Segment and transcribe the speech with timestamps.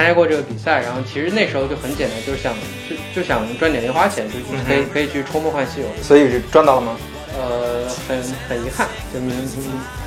[0.00, 2.54] 参加过这个比赛，然后其实那时候就很简单，就是想
[2.88, 5.86] 就就想赚点零花钱，就嗯可以可以去抽梦幻西游。
[6.02, 6.96] 所以是赚到了吗？
[7.36, 8.16] 呃，很
[8.48, 9.30] 很遗憾，就明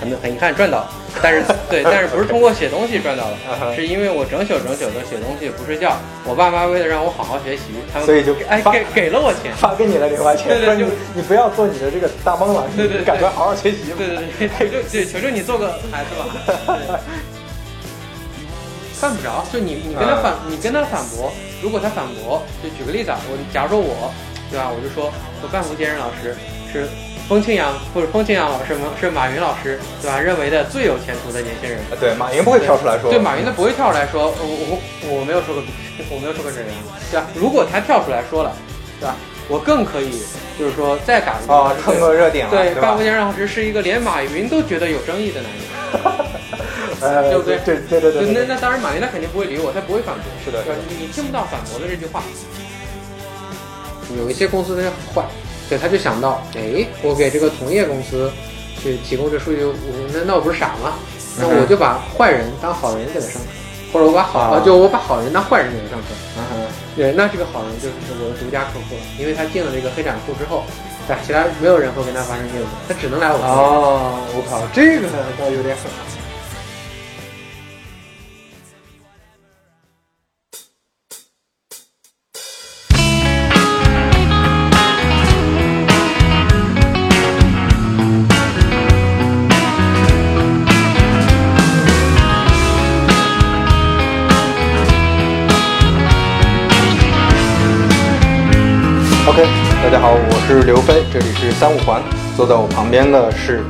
[0.02, 0.90] 很很遗憾赚到了，
[1.22, 3.38] 但是对，但是不是通过写东西赚到的，
[3.76, 7.64] 是因为我整宿整宿的写东西不睡觉，我爸妈为了让我好好学习，
[7.94, 13.96] 他们所以就哎给给了我钱，发给你了零花钱，对对就你不要做你的这个大梦了，对对赶快好好学习吧。
[14.00, 16.26] 对对对，求求对求求你做个孩子吧。
[16.66, 17.00] 对
[19.04, 21.30] 犯不着，就你你跟他反，你跟他反驳，
[21.62, 24.08] 如果他反驳，就举个例子啊，我假如说我，
[24.50, 25.12] 对吧，我就说
[25.42, 26.32] 我半福坚人老师
[26.72, 26.88] 是
[27.28, 30.18] 风清扬或者风清扬老师是马云老师，对吧？
[30.18, 31.80] 认为的最有前途的年轻人。
[31.92, 33.12] 啊对，马云不会跳出来说。
[33.12, 35.62] 对马云他不会跳出来说，我我我没有说过，
[36.08, 36.70] 我没有说过这人，
[37.12, 37.28] 对吧？
[37.36, 38.56] 如果他跳出来说了，
[39.02, 39.18] 对吧？
[39.50, 40.24] 我更可以，
[40.58, 43.04] 就是说再打一啊，蹭个热点了，对，半福？
[43.04, 45.60] 坚老师是一个连马云都觉得有争议的男人。
[47.04, 50.24] 呃，对不对对对对对那对，那当然，马云他肯定不会理我，他不会反驳。
[50.44, 50.64] 是的。
[50.88, 52.24] 你你听不到反驳的这句话。
[54.18, 55.26] 有一些公司它就很坏，
[55.68, 58.32] 对，他就想到，哎，我给这个同业公司
[58.78, 59.74] 去提供这数据，我
[60.14, 60.94] 那那我不是傻吗？
[61.40, 63.48] 那我就把坏人当好人给他上课，
[63.92, 66.08] 或者我把好，啊就我把好人当坏人给他上课。
[66.38, 70.64] 嗯哼对，那这个好人就是我的独家客户了，因为他进了这个黑展库之后，
[71.08, 73.40] 对，其他没有人会跟他发生业务，他只能来我。
[73.42, 75.08] 哦，我靠，这个
[75.40, 75.90] 倒有点狠。
[100.74, 102.02] 刘飞，这里是三五环，
[102.36, 103.64] 坐在我旁边的是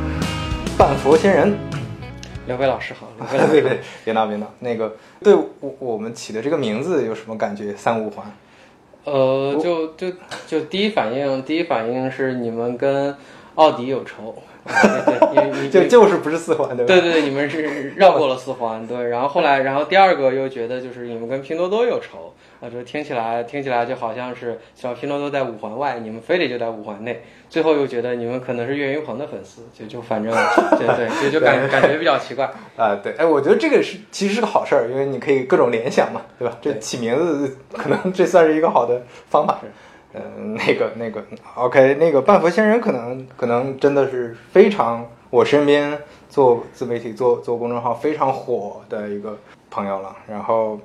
[0.78, 1.54] 半佛仙人。
[2.48, 7.76] 刘飞老师好，刘飞 老师别别别闹别闹，那个对我我们起的这个名字有什么感觉？
[7.76, 8.26] 三五环。
[9.04, 10.14] 呃，就就
[10.48, 13.14] 就第一反应，第一反应是你们跟
[13.56, 16.88] 奥迪有仇，对对，因为你 就就是不是四环对吧？
[16.88, 30.34] 对对对，你们是绕过了四环，对，然后后来，然后第二个又觉得就是你们跟拼多多有仇，啊，就听起来听起来就好像是小拼多多在五环外，你们非得就在五环内，最后又觉得你们可能是岳云鹏的粉丝，就就反正
[30.78, 36.58] 对对，就就感感觉比较奇怪， 啊、对，哎，我觉得这个是其实是个好事儿，因为你可以各种联想嘛，对吧？
[36.62, 39.60] 这起名字可能这算是一个好的方法。
[40.14, 41.24] 嗯、那个那个
[41.56, 45.98] ，OK，那个半佛仙人可能可能真的是非常我身边
[46.30, 49.38] 做自媒体做做公众号非常火的一个
[49.72, 50.16] 朋友了。
[50.28, 50.80] 然后，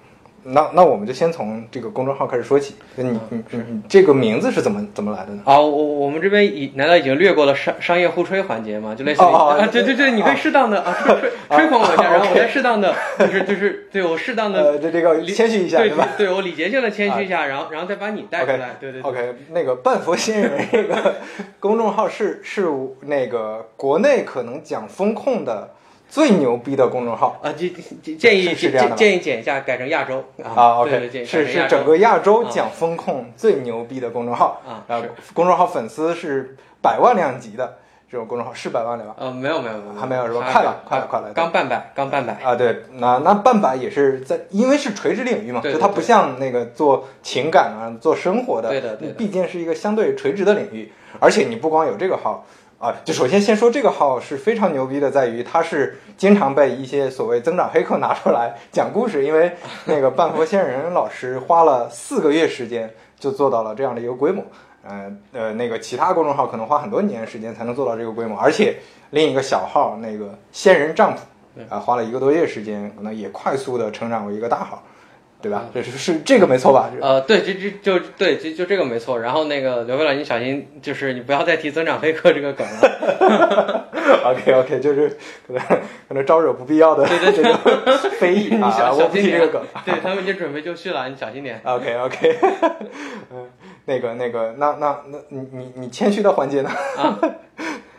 [0.53, 2.75] 那那我们就先从这个公众号开始说起。
[2.97, 5.43] 就你你你你这个名字是怎么怎么来的呢？
[5.45, 8.95] 啊，我我们这边已难道已经略过了商商业互吹环节吗？
[8.95, 16.09] 就类似于啊，对对对，你可以适当的啊吹吹吹捧我一下，然后我再适当的就是就是对我适当的呃，这这个谦虚一下，对对吧？
[16.17, 19.11] 对我礼节性的谦虚一下，然后然后再把你带出来，对对对。
[19.11, 21.17] OK，那个半佛仙人这个
[21.61, 22.67] 公众号是是
[23.03, 25.71] 那个国内可能讲风控的
[26.09, 27.39] 最牛逼的公众号。
[27.43, 27.71] 啊，建
[28.03, 30.25] 建建议是是这样的建建议剪一下，改成亚洲。
[30.43, 30.81] 啊。
[30.81, 32.51] OK，是是整个亚洲啊。
[32.51, 34.63] 讲风控最牛逼的公众号。
[34.67, 37.77] 啊然后公众号粉丝是百万量级的
[38.11, 39.07] 这种公众号，是百万量。
[39.09, 39.17] 吧？
[39.19, 40.01] 呃没有没有没有。
[40.01, 40.49] 还没有是吧？
[40.51, 42.33] 快了快了快了刚半百刚半百。
[42.43, 49.15] 啊，对，那那半百也是在，因为是垂直领域嘛，就它不像那个做情感啊、做生活的，对的对的。
[49.15, 50.91] 毕竟是一个相对垂直的领域。
[51.21, 52.47] 而且你不光有这个号
[52.79, 59.53] 啊，就首先先说这个号是非常牛逼的，在于它是经常被一些所谓增长黑客拿出来讲故事，因为
[59.87, 62.89] 那个半佛仙人老师花了四个月时间
[63.19, 64.45] 就做到了这样的一个规模。
[64.85, 68.77] 呃呃，那个其他公众号可能花很多年时间才能做到这个规模，而且
[69.11, 71.27] 另一个小号那个仙人丈夫
[71.69, 74.81] 啊，花了一个多月时间，可能也快速的成长为一个大号，
[75.41, 75.67] 对吧？
[75.73, 76.91] 这是是这个没错吧？
[77.01, 79.21] 呃，对，就就就对，就就这个没错。
[79.21, 83.89] 然后那个刘飞老师，你小心，就是你不要再提增长黑客这个梗了。
[84.25, 85.17] OK OK，就是
[85.47, 85.63] 可能
[86.09, 87.57] 可能招惹不必要的对对这个
[88.19, 89.63] 非议啊， 小我不这个梗。
[89.85, 91.61] 对他们已经准备就绪了，你小心点。
[91.65, 92.39] OK OK，
[93.31, 93.47] 嗯，
[93.85, 96.71] 那个那个，那那那你你你谦虚的环节呢？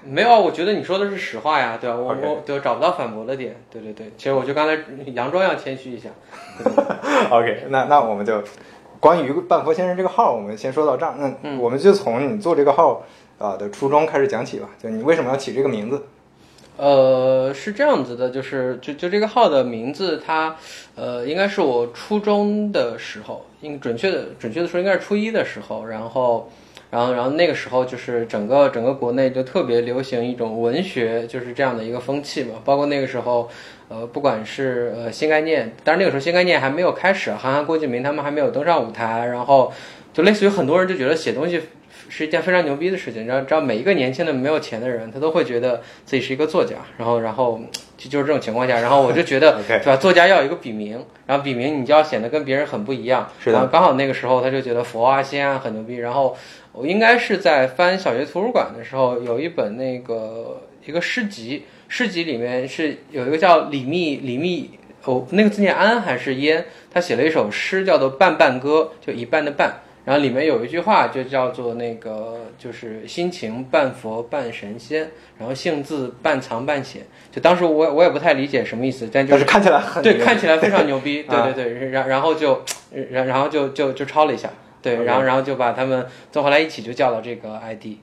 [0.10, 1.96] 没有啊，我觉得你说的是实话呀，对吧？
[1.96, 4.12] 我我对我找不到反驳的点，对对对。
[4.18, 4.76] 其实我就刚才
[5.12, 6.10] 佯装要谦虚一下。
[7.30, 8.42] OK，那那我们就
[9.00, 11.14] 关于半佛先生这个号，我们先说到这儿。
[11.18, 13.04] 那嗯我们就从你做这个号
[13.38, 14.70] 啊、的初衷开始讲起吧。
[14.82, 16.04] 就你为什么要起这个名字？
[16.76, 20.56] 呃，是这样子的，就是就就这个号的名字，它
[20.96, 26.50] 呃应该是我初中的时候，应准确的准确的说应该是初一的时候，然后
[26.92, 32.56] 然后然后那个时候就是整个整个国内就特别流行一种文学，就是这样的一个风气嘛。
[32.66, 33.50] 包括那个时候，
[33.88, 39.72] 呃，不管是呃新概念，当然那个时候新概念还没有开始，韩寒、郭敬明他们还没有登上舞台，然后
[40.14, 41.62] 就类似于很多人就觉得写东西。
[42.12, 47.62] 是一件非常牛逼的事情，然后只要每一个年轻的没有钱的人，他都会觉得自己是一个作家，然后然后
[48.00, 49.96] 就就是这种情况下，然后我就觉得， 对吧？
[49.96, 53.30] 作家要有一个笔名，然后笔名你就要显得跟别人很不一样。
[53.40, 53.68] 是的。
[53.68, 56.36] 刚好那个时候他就觉得佛啊、仙啊很牛逼，然后
[56.80, 64.70] 我应该是在翻小学图书馆的时候，有一本那个一个诗集，诗集里面是有一个叫李密李密
[65.04, 66.64] 哦，那个字念安还是烟？
[66.90, 69.82] 他写了一首诗叫做《半半歌》，就一半的半。
[70.06, 77.04] 然后里面有一句话，就叫做那个，就是心情半佛半神仙，然后性字半藏半显。
[77.32, 81.90] 就当时我我也不太理解什么意思，但就是看起来很对，看起来非常牛逼， 对对对。
[81.90, 82.64] 然然后就
[83.12, 84.50] 然然后就就就抄了一下，
[84.82, 87.98] 对，然后然后就把他们做回来一起就叫了这个 ID。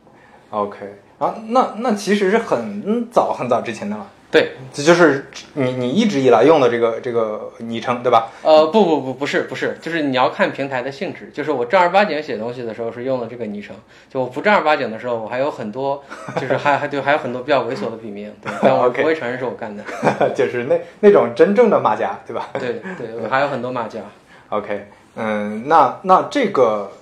[0.50, 0.78] OK，
[1.18, 4.06] 啊，那那其实是很早很早之前的了。
[4.28, 8.28] 对，这就是你你一直以来用的这个这个昵称，对吧？
[8.42, 11.30] 呃，不不不，不是不是，就是你要看平台的性质。
[11.32, 13.74] 就是我正儿八经写东西的时候是用的这个昵称，
[14.10, 16.02] 就我不正儿八经的时候，我还有很多，
[16.40, 18.30] 就是还还对还有很多比较猥琐的笔名，
[18.60, 19.82] 但我不会承认是我干的。
[20.34, 22.50] 就是那那种真正的马甲，对吧？
[22.54, 24.00] 对对，我还有很多马甲。
[24.48, 26.92] OK，嗯，那那这个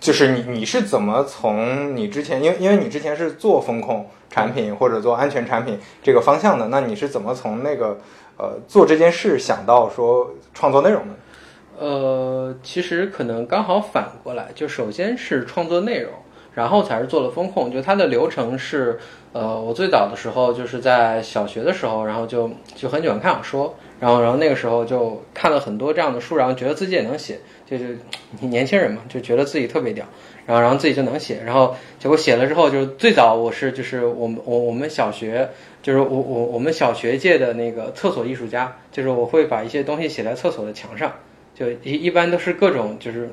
[0.00, 4.08] 就是你你是怎么从你之前，因为因为你之前是做风控。
[4.30, 7.98] 产品或者做安全产品这个方向的，那你是怎么从那个
[8.36, 11.14] 呃做这件事想到说创作内容的？
[11.78, 16.12] 呃，其实可能刚好反过来，就首先是创作内容，
[16.54, 17.72] 然后才是做了风控。
[17.72, 19.00] 就它的流程是，
[19.32, 27.98] 呃，我最早的时候就是在小学的时候，然后就就很喜欢看小说，然后然后那个时候就看了很多这样的书，然后觉得自己也能写，就是
[28.40, 30.06] 年轻人嘛，就觉得自己特别屌。
[30.46, 35.50] 然后，然后自己就能写，然后结果写了之后，就是最早我是就是我们我我们小学
[35.82, 41.12] 就是我我我们小学界的那个厕所艺术家，就是我会把一些东西写在厕所的墙上，
[41.54, 43.30] 就一一般都是各种就是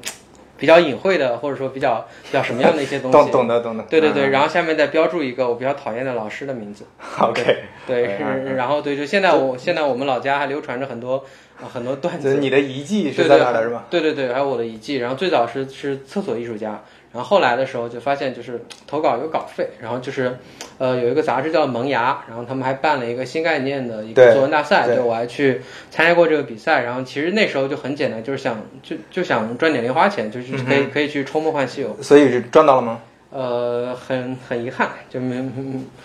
[0.66, 6.86] 比较隐晦的，或者说比较比较什么样的一些东西，懂懂得懂得，对对对，然后下面再标注一个我比较讨厌的老师的名字
[7.20, 11.24] ，OK，对，是然后对，就现在我现在我们老家还流传着很多
[11.72, 13.86] 很多段子，你的遗迹是在哪的是吧？
[13.92, 16.84] 对对对，还有我的遗迹，然后最早是是厕所艺术家。
[17.16, 20.38] 然后后来的时候就发现，就是投稿有稿费，然后就是，
[20.78, 26.84] 呃，有一个杂志叫《萌芽》，然后他们还办了一个新概念的一个作文大赛，对我还去参加过这个比赛。
[26.84, 31.96] 然后其实那时候就很简单，就是想就就想赚点零花钱，就是可以可以去抽《梦幻西游》。
[32.04, 33.00] 所以是赚到了吗？
[33.32, 35.36] 呃，很很遗憾，就没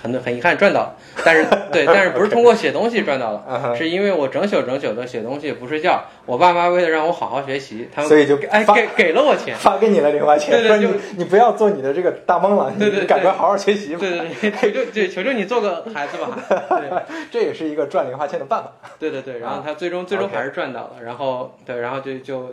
[0.01, 16.37] 很很遗憾赚到了，但是 对，但是不是通过写东西赚到的，是因为我整宿整宿的写东西不睡觉，我爸妈为了让我好好学习，他们所以就哎给给了我钱，发给你了零花钱，对对，就你不要做你的这个大梦了，对对，赶快好好学习，对对对，求求对求求你做个孩子吧，
[16.81, 16.91] 对，
[17.31, 22.51] 这也是一个赚零花钱的办法，对对对，然后他最终最终还是赚到了，然后对，然后就就。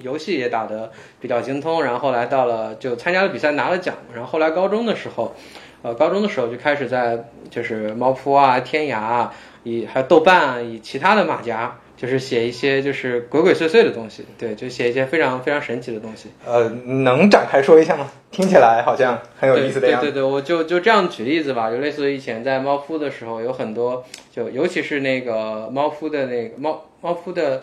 [0.00, 0.90] 游戏也打得
[1.20, 5.34] 比较精通，然后后来到了就参加了比赛拿了奖，然后后来高中的时候，
[5.84, 9.34] 呃，高中的时候就开始在就是猫扑啊、天涯啊，
[9.64, 16.30] 以还有豆瓣啊，以其他的马甲，就是写一些就是鬼鬼祟祟的东西，对，就写一些非常非常神奇的东西。
[16.46, 16.70] 呃，
[17.04, 18.10] 能展开说一下吗？
[18.30, 20.06] 听起来好像很有意思的样子。
[20.06, 24.02] 对对对，我就就这样举例子吧，就类似于以前在猫扑的时候，有很多
[24.34, 27.60] 就尤其是那个猫扑的那个猫猫扑的。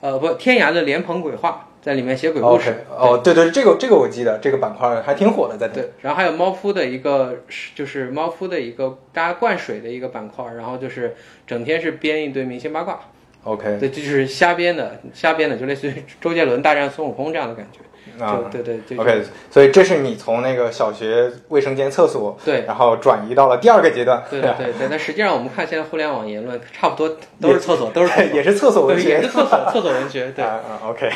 [0.00, 2.84] 呃，不，天涯的莲蓬鬼话在里面写鬼故事。
[2.88, 5.90] 哦，对对，这个这个我记得，这个板块还挺火的，在对。
[6.00, 7.38] 然后还有猫夫的一个，
[7.74, 13.00] 就是猫夫的一个大家灌水的一个板块，然后就是整天是编一堆明星八卦。
[13.44, 17.80] OK，对，这就是瞎编的，瞎编的，就类似于周杰伦大战孙悟空这样的感觉。
[18.22, 24.86] 啊，对对对，OK，所以这是你从那个小学卫生间厕所，对，然后转移到了第二个阶段，对对对 对。
[24.90, 31.10] 但实际上我们看现在互联网言论，差不多都是厕所，都是也是厕所文学，也是厕所厕所文学， 对，啊，OK，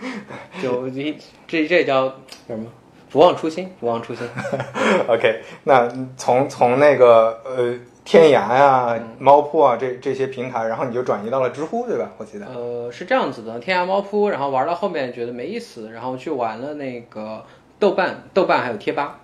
[0.62, 1.16] 就一
[1.46, 2.14] 这这叫叫
[2.46, 2.66] 什么？
[3.10, 4.26] 不忘初心，不忘初心。
[5.08, 7.74] OK，那从从那个呃。
[8.02, 12.10] 天涯呀、猫扑啊，这这些平台，然后你就转移到了知乎，对吧？
[12.16, 12.46] 我记得。
[12.46, 17.44] 呃，是这样子的，天涯、猫扑，然后玩到后面觉得没意思，然后去玩了那个
[17.78, 19.20] 豆瓣、豆瓣还有贴吧。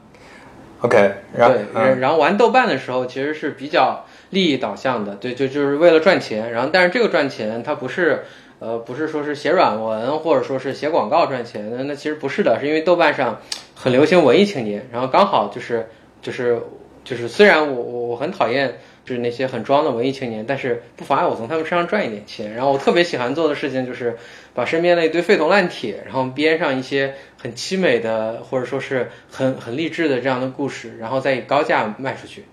[0.83, 6.53] OK，对，然后玩豆瓣的时候其实是比较利益导向的，对，就就是为了赚钱。
[6.53, 8.25] 然后，但是这个赚钱它不是，
[8.59, 13.41] 呃，不是说是写软文或者说是写广告赚钱，那那其实不是的，是因为豆瓣上
[13.75, 15.89] 很流行文艺青年，然后刚好就是
[16.23, 16.61] 就是。
[17.07, 22.53] 就是虽然我我我很讨厌就是那些很装的文艺青年，但是不妨碍我从他们身上赚一点钱。
[22.53, 24.19] 然后我特别喜欢做的事情就是
[24.53, 32.45] 把身边的一堆废铜烂铁，然后编上一些很凄美的或者说是很很励志的这样的故事，然后再以高价卖出去。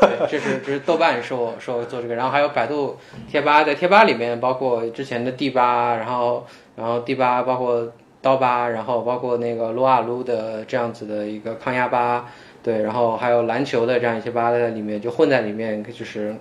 [0.00, 2.98] 对，这是这是豆瓣是我是我做这个，然后还有百度
[3.30, 12.32] 贴吧，在贴吧里面包括之前的第八，然后然后第八包括刀吧，然后包括那个撸啊撸的这样子的一个抗压吧。
[12.62, 16.34] 对，然后还有篮球的这样一些吧在里面，就混在里面，就是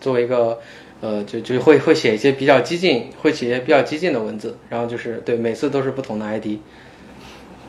[0.00, 0.58] 作为一个
[1.00, 6.58] 呃，就就会会写一些比较激进，会写一些比较激进的文字，然后就是对，每次都是不同的 ID。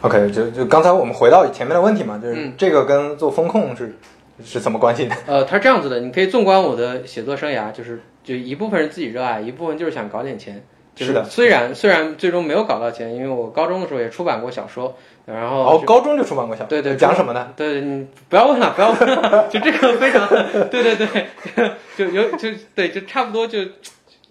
[0.01, 3.97] OK，就就刚才我们回到前面的问题嘛，就是嗯这个跟做风控是
[4.43, 5.15] 是怎么关系的？
[5.27, 10.63] 呃，它是这样子的，你可以纵观我的写作生涯，就是就一部分是自己热爱，一部分就是想搞点钱。
[10.95, 17.53] 就是的虽然虽然最终没有搞到钱，因为我高中的时候也出版过小说，然后哦，就高中就出版过小说，对对，讲什么呢？
[17.55, 20.27] 对，你不要问了，不要问了， 就这个非常，
[20.69, 21.27] 对对对，
[21.95, 23.59] 就有就对，就差不多就，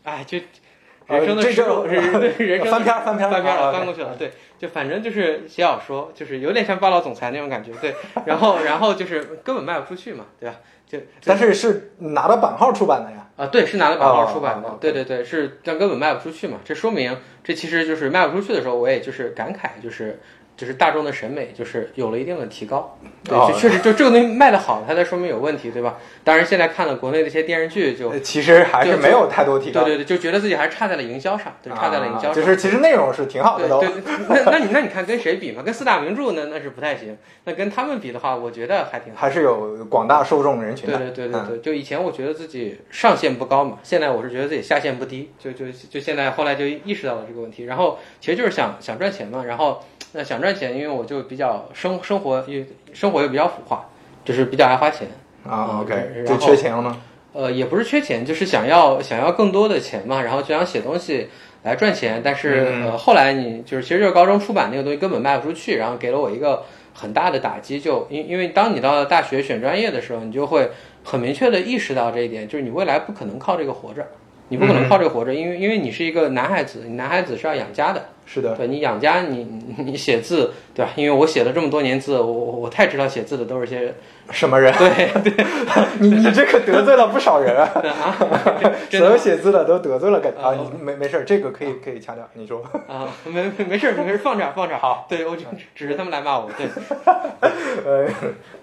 [0.02, 0.38] 哎，就
[1.06, 7.94] 人生的失落，人对 人生翻篇儿翻篇儿翻篇儿了，啊翻过去了，对，就反正就是写小说，就是有点像霸道总裁那种感觉，对，
[8.26, 10.56] 然后然后就是根本卖不出去嘛，对吧？
[10.88, 13.26] 就但是是拿到版号出版的呀。
[13.36, 16.58] 啊，对，是拿到版号出版的，对对对，是，但根本卖不出去嘛。
[16.64, 20.18] 这说明，这其实就是卖不出去的时候，我也就是感慨，就是
[20.58, 22.98] 就是大众的审美就是有了一定的提高。
[23.22, 25.96] 对，确实就这个东西卖的好，它才说明有问题，对吧？
[26.24, 32.32] 当然，现在看了国内的一些电视剧就，呃其实还是没有太多提高，对对对，就觉得自己还是差在了营销上，对，差在了营销上。
[32.32, 33.80] 啊就是其实内容是挺好的都。
[33.80, 35.62] 对对，那那你那你看跟谁比嘛？
[35.62, 37.16] 跟四大名著那那是不太行。
[37.44, 39.20] 那跟他们比的话，我觉得还挺好。
[39.20, 40.98] 还是有广大受众人群对的。
[41.10, 53.88] 对对对对对，就以前我觉得自己上限不高嘛，现在我是觉得自己下限不低，就就就现在后来就意识到了这个问题，然后其实就是想想赚钱嘛，然后那想赚钱，因为我就比较生生活又生活又比较腐化，
[54.24, 55.08] 就是比较爱花钱，
[55.46, 56.98] 啊嗯，OK，然就缺钱了吗？
[57.34, 61.28] 呃，也不是缺钱，就是想要想要更多的钱嘛，然后就想写东西
[61.62, 62.20] 来赚钱。
[62.24, 66.64] 但是、嗯呃，后来你就是其实就是高中出版那个东西根本卖不出去，然后给了我一个
[66.94, 67.78] 很大的打击。
[67.78, 70.70] 就因因为当你到了大学选专业的时候，你就会
[71.04, 74.04] 很明确的意识到这一点，就是你未来不可能靠这个活着，
[74.48, 78.06] 你不可能靠这个活着，因为因为你是一个男孩子，你男孩子是要养家的。
[78.26, 80.92] 是的，对你养家，你你你写字，对吧？
[80.96, 83.94] 因为我写了这么多年字，我我我太知道写字的都是些
[84.30, 84.72] 什么人？
[84.76, 85.44] 对对
[86.00, 87.64] 你你这可得罪了不少人啊！
[87.74, 88.16] 啊，
[88.90, 90.54] 所有写字的都得罪了感啊！
[90.80, 92.28] 没没事儿，这个可以可以掐掉。
[92.34, 94.78] 你说，啊，没没没事儿没事儿，放这儿放这儿。
[94.78, 95.44] 好，对我就
[95.74, 96.66] 只是他们来骂我，对，
[97.84, 98.06] 呃，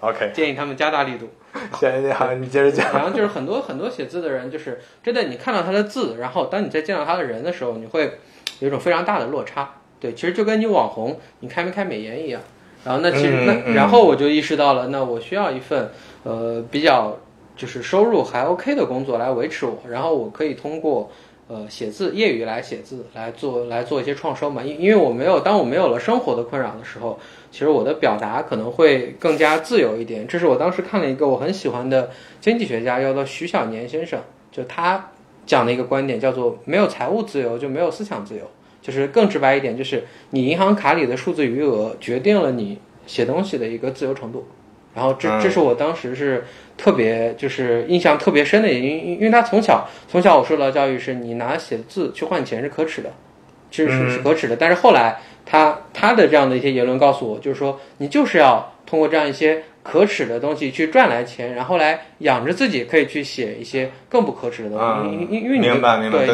[0.00, 1.28] OK，建议他们加大力度。
[1.72, 2.92] 行行好，你接着讲。
[2.92, 8.18] 然后就是很多很多写字的人，就是真的，你看到他的字，然后当你再见到他的人的时候，你会
[8.60, 9.68] 有一种非常大的落差。
[9.98, 12.40] 对，其实就跟你网红，你开没开美颜一样。
[12.86, 15.90] 然后那其实嗯那嗯然后我就意识到了，那我需要一份
[16.22, 17.18] 呃比较
[17.56, 21.10] 就是收入还 OK 的工作来维持我，然后我可以通过
[21.48, 24.62] 呃写字业余来写字来做来做一些创收嘛。
[24.62, 27.18] 因因为我没有当我没有了生活的困扰的时候，
[27.50, 30.24] 其实我的表达可能会更加自由一点。
[30.28, 34.20] 这是我当时看了一个我很喜欢的经济学家，叫做徐小年先生，
[34.52, 35.10] 就他
[35.44, 38.42] 讲的一个观点叫做没有财务自由就没有思想自由。
[38.86, 44.46] 就是更直白一点，就是你银行卡里的数字余额决定了你写东西的一个自由程度。
[44.94, 46.44] 然后这嗯这是我当时是
[46.78, 53.10] 特别就是印象特别深的，因因因为他从小从小我受到教育是你拿写字去换钱是可耻的，
[53.72, 54.54] 其实是是可耻的。
[54.54, 64.84] 但是后来他他的这样的一些言论告诉我，就是说你就是要通过这样一些可耻的东西去赚来钱，然后来养着自己，可以去写一些更不可耻的东西。
[64.86, 65.66] 嗯因因因为你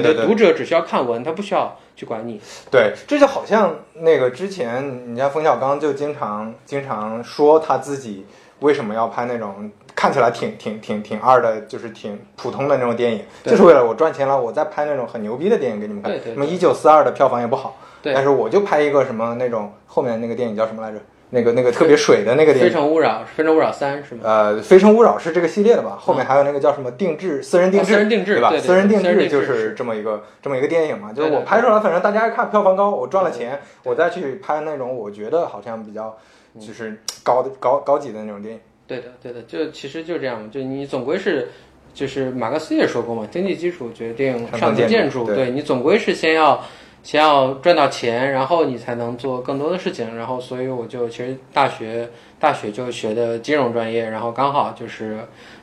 [0.03, 2.41] 的读者只需要看文，他不需要去管你。
[2.71, 8.27] 对，这就好像那个之前，你像冯小刚就经常经常说他自己
[8.61, 16.13] 为什么要拍那种看起来挺挺挺挺二的，就是挺普通的那种电影，就是为了我赚钱了，我再拍那种很牛逼的电影给你们看。
[16.13, 20.99] 对对对什么一九四二的票房也不好，对但是我就拍一个什么那种后面那个电影叫什么来着？
[21.35, 22.71] 那个那个特别水的那个电影非。
[22.71, 24.21] 诚勿扰，非诚勿扰三是吗？
[24.23, 25.97] 呃，《非诚勿扰》是这个系列的吧？
[25.99, 28.53] 后面还有那个叫什么定制、私人定制、哦私人定制对吧？
[28.59, 36.15] 私人定制就是这么一个这么一个电影嘛，就是我拍出来，反正大家看票房高，我赚了钱，我再去拍那种我觉得好像比较
[36.61, 38.61] 就是高的高高级的那种电影。
[38.87, 41.49] 对的，对的，就其实就这样，就你总归是，
[41.95, 45.25] 就是马克思也说过嘛，经济基础决定上层建建筑。
[45.25, 46.63] 对你总归是先要
[47.03, 50.17] 先要赚到钱，然后你才能做更多的事情。
[50.17, 55.19] 然后，所以我就其实大学大学就学的金融专业，然后刚好就是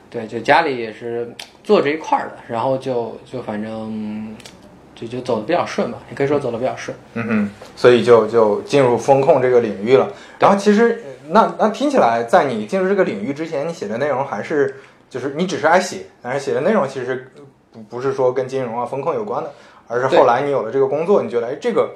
[0.09, 4.35] 对，就家里也是做这一块儿的，然后就就反正
[4.93, 6.97] 就就走的比较顺吧，也可以说走的比较顺。
[7.13, 10.11] 嗯哼，所以就就进入风控这个领域了。
[10.39, 14.75] 然后其实呃那那听起来，在你进入这个领域之前，你写的内容还是
[15.09, 17.31] 就是你只是爱写，但是写的内容其实
[17.71, 19.51] 不不是说跟金融啊风控有关的，
[19.89, 21.95] 而是后来你有了这个工作，你觉得哎这个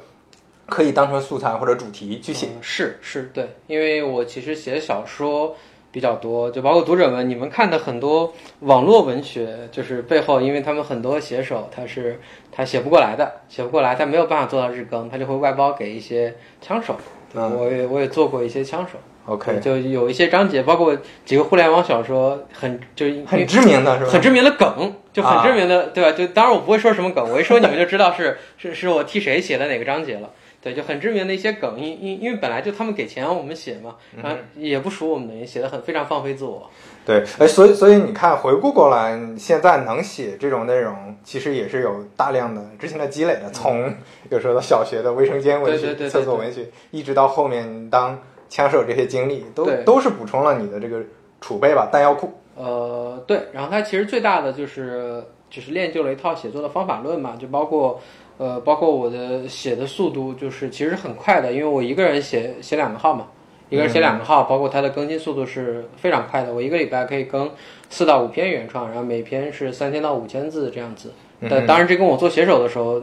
[0.67, 2.47] 可以当成素材或者主题去写。
[2.47, 5.55] 嗯是是，对，因为我其实写小说
[5.91, 12.19] 比较多，就包括读者们你们看的很多网络文学，就是背后，因为他们很多写手他是
[12.51, 16.95] 他写不过来的，写不过来，他没有办法做到日更，他就会外包给一些枪手。
[17.35, 20.95] 嗯我也我也做过一些枪手 OK，就有一些章节，包括
[21.25, 24.11] 几个互联网小说，很就很知名的是吧？
[24.11, 26.11] 很知名的梗，就很啊知名的，对吧？
[26.11, 30.29] 就当然我不会说什么梗，我一说你们就知道是是是我替谁写的哪个章节了。
[30.59, 36.69] 对，就很知名的一些梗，因因因为本来就他们给钱我们写嘛，然后也不属我们的，也写的很非常放飞自我。
[37.05, 43.49] 对，哎，所以所以你看，回顾过来，现在能写这种内容，其实也是有大量的之前的积累的。
[43.51, 43.93] 从
[44.31, 48.17] 有时候到小学的卫生间文学、厕所文学，一直到后面当
[48.47, 51.01] 枪手这些经历，都都是补充了你的这个
[51.41, 52.33] 储备吧，弹药库。
[52.55, 57.99] 呃，对，然后它其实最大的就是就是练就了一套写作的方法论嘛，就包括
[58.37, 63.27] 呃，包括我的写的速度，就是其实很快的，因为我一个人写写两个号嘛，
[63.69, 67.49] 一个人写两个号，包括它的更新速度是非常快的，我一个礼拜可以更
[67.89, 71.11] 四到五篇原创，然后每篇是三千到五千字这样子。
[71.49, 73.01] 但当然，这跟我做写手的时候，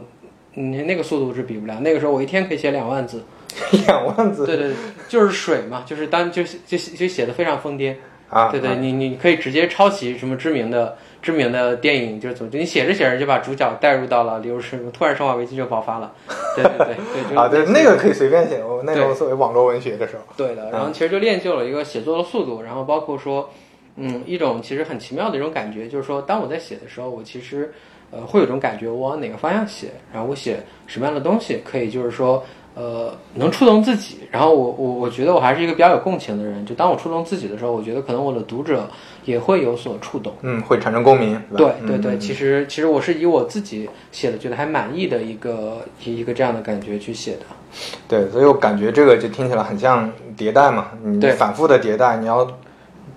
[0.55, 1.79] 你，那个速度是比不了。
[1.79, 3.23] 那个时候我一天可以写两万字，
[3.85, 4.75] 两万字对对，对
[5.07, 7.95] 就是水嘛，就是当就就就写的非常疯癫。
[8.31, 16.13] 啊，对对，你你可以直接抄袭什么知名的知名的电影，就是总之，你写着写着就把主角带入到了，例如什么突然生化危机就爆发了，
[16.55, 18.63] 对对对对， 就啊，对，那个可以随便写。
[18.63, 23.49] 我那时候作为网络文学的时候，对的，然后其实就练就了一个写作的速度，然后包括说，
[23.97, 27.73] 嗯，一种其实很奇妙的一种感觉，就是说，当我在写的时候，我其实
[28.11, 30.57] 呃会有一种感觉，我往哪个方向写，然后我写
[30.87, 32.41] 什么样的东西，可以就是说。
[32.73, 38.87] 呃，能触动自己，然后我我我觉得我还是一个比较有共情的人，就当我触动自己的时候，我觉得可能我的读者
[39.25, 40.33] 也会有所触动。
[40.41, 41.69] 嗯，会产生共鸣，对？
[41.85, 47.39] 对对，嗯其实其实我是以我自己写的觉得还满意的一个一一个这样的感觉去写的。
[48.07, 52.47] 对，所以我感觉这个就听起来很像迭代嘛，你对反复的迭代，你要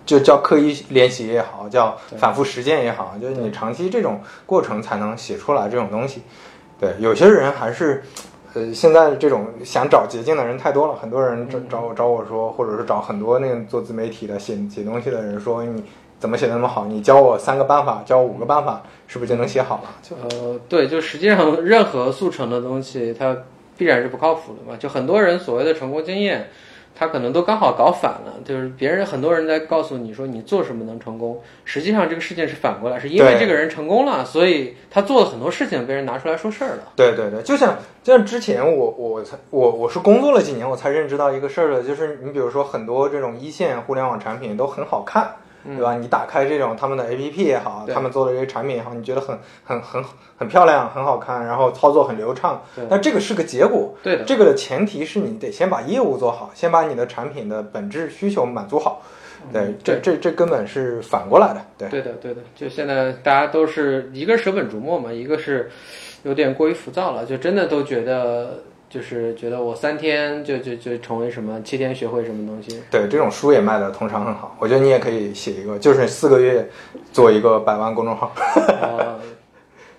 [0.04, 6.22] 就叫刻意练习也好，叫反复实践也好，就是你长期这种过程才能写出来这种东西。
[6.80, 8.02] 对，有些人还是。
[8.54, 15.82] 呃，现在这种想找捷径的人太多了，很多人找找我找我说，或者是找很多那个做自媒体的写写东西的人说，你
[16.20, 16.86] 怎么写的那么好？
[16.86, 19.90] 你教我三个办法，教我五个办法，是不是就能写好了？
[20.02, 23.36] 就呃，对，就实际上任何速成的东西，它
[23.76, 24.76] 必然是不靠谱的嘛。
[24.78, 26.48] 就很多人所谓的成功经验，
[26.94, 28.34] 他可能都刚好搞反了。
[28.44, 36.92] 就是别人很多人在告诉你说你做什么能成功，实际上这个事情是反过来，是因为这个人成功了，所以他做了很多事情被人拿出来说事儿了。
[36.94, 45.94] 对对对，就像就像之前我我才我我是工作了几年，我才认知到一个事儿的，就是你比如说很多这种一线互联网产品都很好看，对吧？
[45.96, 50.04] 你打开这种他们的 APP 也好，他们做的这些产品也好，你觉得很很很
[50.36, 53.94] 很漂亮，很好看，然后操作很流畅对，但这个是个结果。
[54.02, 59.02] 对的，这个的前提是你得先把业务做好，先把你的产品的本质需求满足好。
[59.52, 61.60] 对，这这这根本是反过来的。
[61.76, 65.70] 对，对的，对的，就现在大家都是一个是舍本逐末嘛，一个是
[66.22, 68.62] 有点过于浮躁了，就真的都觉得
[68.94, 72.80] 就是觉得我三天就就就成为什么，七天学会什么东西。
[72.88, 74.54] 对，这种书也卖的通常很好。
[74.60, 76.70] 我觉得你也可以写一个，就是四个月
[77.12, 79.18] 做一个百万公众号，呃，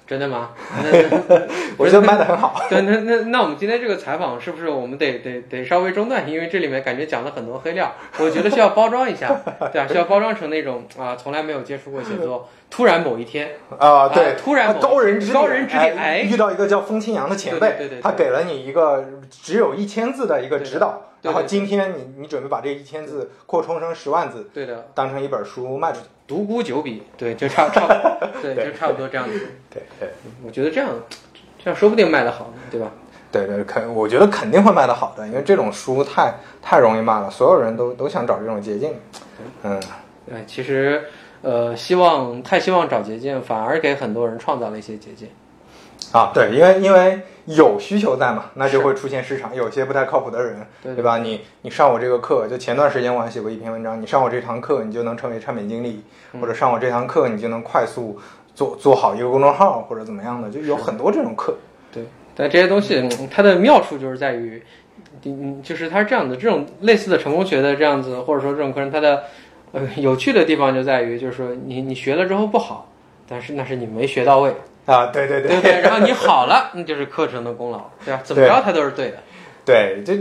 [0.08, 0.52] 真的吗？
[0.82, 1.42] 那
[1.76, 2.56] 我觉得卖的很好。
[2.70, 6.30] 对，那那那我们今天这个采访是不是我们得得得稍微中断？
[6.30, 9.42] 因为这里面感觉讲了很多黑料，我觉得需要包装一下，
[9.74, 26.06] 对啊，需要包装成那种啊，从来没有接触过写作，突然某一天，啊，对，突然高人指点高人指点哎遇到一个叫风清扬的前辈，他给了你一个只有一千字的一个指导，然后今天你你准备把这一千字扩充成十万字，对的，当成一本书卖出去。
[26.28, 29.40] 独孤九笔，对，就差差不多， 对，就差不多这样子。
[29.70, 30.10] 对对。
[30.44, 30.90] 我觉得这样
[31.64, 32.90] 这样说不定卖得好，对吧？
[33.32, 38.96] 对对，肯我觉得肯定会卖得好的，因为这种书太太容易卖了，所有人都都想找这种捷径。
[39.62, 39.80] 嗯，
[40.28, 41.04] 对，其实
[41.42, 45.28] 呃，希望太希望找捷径，反而给很多人创造了一些捷径。
[46.12, 49.54] 啊，对，因为因为有需求在嘛，那就会出现市场。
[49.56, 51.18] 有些不太靠谱的人，对对吧？
[51.18, 58.18] 你你上我这个课，就前段时间我还写过一篇文章，你上我这堂课，你就能成为产品经理，嗯或者上我这堂课，你就能快速
[58.54, 61.56] 做做好一个公众号，或者怎么样的，就有很多这种课。
[61.92, 62.04] 对，
[62.36, 64.64] 但这些东西嗯它的妙处就是在于，
[65.24, 69.24] 嗯，就是它是这样的，这种类似的成功学的这样子，或者说这种课程，它的
[69.76, 72.88] 呃有趣的地方就在于，就是说你你学了之后不好，
[73.28, 75.82] 但是那是你没学到位，啊，对对对不对？
[75.82, 78.22] 然后你好了，那就是课程的功劳，对吧？
[78.24, 79.18] 怎么着它都是对的。
[79.66, 80.14] 对，就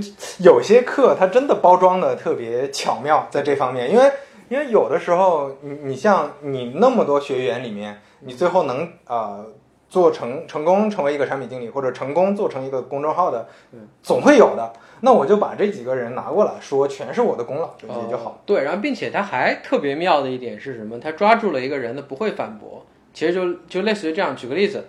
[0.42, 4.10] 有些课它真的包装的特别巧妙，在这方面，因为
[4.48, 9.46] 因为有的时候，你你像你那么多学员里面，你最后能呃
[9.88, 13.46] 做成成功成为一个产品经理，或者成功做成一个公众号的，
[14.02, 14.72] 总会有的。
[15.04, 18.30] 那我就把这几个人拿过来说，全是我的功劳，就也就好。
[18.30, 20.98] 哦对，然后并且他还特别妙的一点是什么？
[20.98, 24.34] 他抓住了一个人的不会反驳，其实就就类似于这样。
[24.34, 24.88] 举个例子，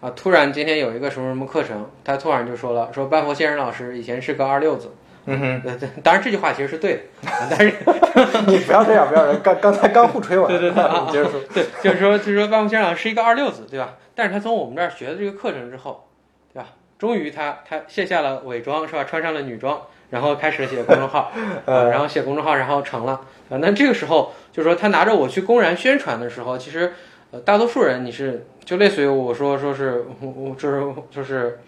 [0.00, 4.92] 啊，突然今天有一个什么什么课程，他突然就说了，说班佛先生老师以前是个二六子。
[5.26, 7.72] 嗯哼，对对，当然这句话其实是对的，啊但是
[8.46, 9.40] 你不要这样，不要这样。
[9.42, 11.40] 刚刚才刚互吹完， 对对对啊你接着说。
[11.54, 13.94] 对，就是说就是说半佛先生老师是一个二六子，对吧？
[14.14, 16.06] 但是他从我们这儿学的这个课程之后，
[16.52, 16.68] 对吧？
[17.04, 19.04] 终于他他卸下了伪装，是吧？
[19.04, 21.30] 穿上了女装，然后开始写公众号，
[21.66, 23.20] 呃，然后写公众号，然后成了。
[23.50, 26.94] 啊，那这个时候就是说他拿着我去公然宣传的时候，其实
[27.30, 31.60] 呃，大多数人你是就类似于我说说是我我 就是就是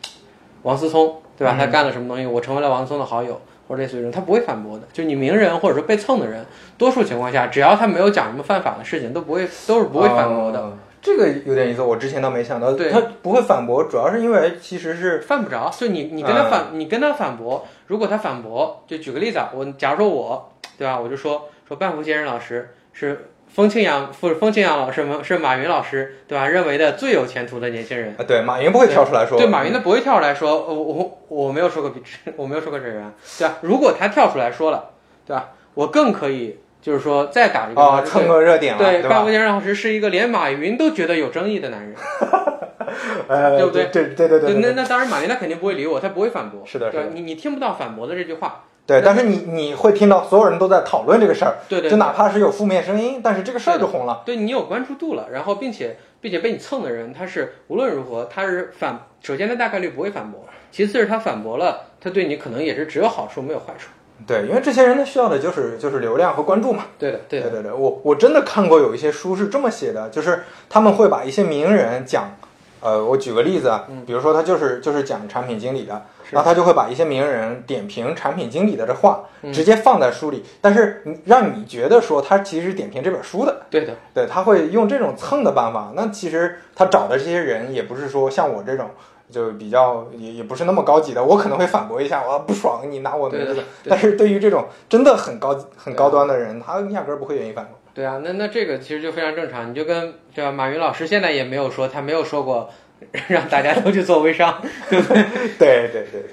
[0.62, 1.54] 王思聪，对吧？
[1.58, 3.40] 他干了什么东西，我成为了王思聪的好友。
[3.68, 4.86] 或者类似于这种，他不会反驳的。
[4.92, 6.46] 就你名人或者说被蹭的人，
[6.78, 10.60] 多数情况下，只要他没有讲什么犯法的事情，都不会都是不会反驳的。
[10.60, 10.72] 哦
[11.06, 12.72] 这个有点意思，我之前倒没想到。
[12.72, 25.20] 对他不会反驳，主要是因为其实是犯不着，就你你跟他反，你跟他反驳，如果他反驳，就举个例子啊，我假如说我，对吧，我就说说半福先生老师是风清扬，不是风清扬老师吗？
[25.22, 26.48] 是马云老师，对吧？
[26.48, 28.16] 认为的最有前途的年轻人。
[28.18, 29.38] 啊，对，马云不会跳出来说。
[29.38, 32.02] 对，马云他不会跳出来说，呃我我我没有说过比，
[32.34, 33.58] 我没有说过这人，对吧？
[33.60, 34.90] 如果他跳出来说了，
[35.24, 35.50] 对吧？
[35.74, 39.02] 我更可以，就是说再打一个啊，蹭个热点了，对？
[39.02, 41.92] 半福先生老师是一个连马云都觉得有争议的男人。
[43.26, 46.62] 呃，对不对对对对对那对那当然，马云他肯定不会理我，他不会反驳。
[46.64, 48.66] 是的是吧你你听不到反驳的这句话。
[48.86, 54.22] 对，但是你你会听到所有人都在讨论这个事儿，对对，就哪怕是有负面声音，但是这个事儿就红了。
[54.24, 63.88] 对你有关注度了，然后并且并且被你蹭的人，他是无论如何他是反，首先他大概率不会反驳，其次是他反驳了，他对你可能也是只有好处没有坏处。
[64.24, 66.84] 对，因为这些人他需要的就是就是流量和关注嘛。
[66.98, 72.36] 对的，对的，对对对，我我真的看过有一些书是这么写的，就是他们会把一些名人讲，
[72.80, 85.92] 呃，我举个例子啊，比如说他就是就是讲产品经理的，嗯是然后他就会把一些名人点评产品经理的这话嗯直接放在书里，但是让你觉得说他其实是点评这本书的，对的，对，他会用这种蹭的办法。
[85.94, 88.90] 那其实他找的这些人也不是说像我这种。
[89.30, 97.74] 就比较也也不是那么高级的，我可能会反驳一下，我不爽你拿我名字但是对于这种真的很高很高端的人，他压根儿不会愿意反驳。
[97.92, 100.52] 对啊，那那这个其实就非常正常，你就跟对吧？
[100.52, 102.70] 马云老师现在也没有说，他没有说过
[103.28, 105.22] 让大家都去做微商，对不对？
[105.58, 106.30] 对对对对，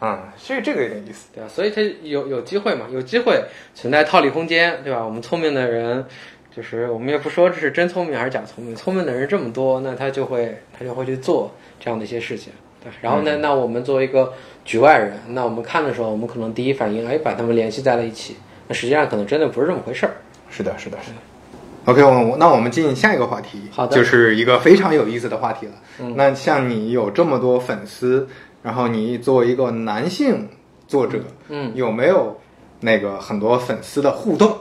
[0.00, 1.28] 嗯，所以这个有点意思。
[1.32, 1.48] 对吧？
[1.48, 5.04] 所以他有有机会嘛，有机会存在套利空间，对吧？
[5.04, 6.04] 我们聪明的人，
[6.54, 12.52] 就是我们也不说这是真聪明还是假聪明，聪明的人这么多，那他就会他就会去做这样的一些事情。
[12.82, 14.32] 对，然后呢，那我们作为一个
[14.64, 18.36] 局外人，那我们看的时候，我们可能第一反应，哎，把他们联系在了一起，
[18.68, 20.12] 那实际上可能真的不是这么回事儿。
[20.50, 21.16] 是的，是的，是的。
[21.86, 25.72] OK，我那我们进下一个话题，好的就是一个非常有意思的话题了。
[25.98, 28.28] 嗯那像你有这么多粉丝，
[28.62, 30.48] 然后你作为一个男性
[30.86, 32.38] 作者，嗯有没有
[32.80, 34.56] 那个很多粉丝的互动？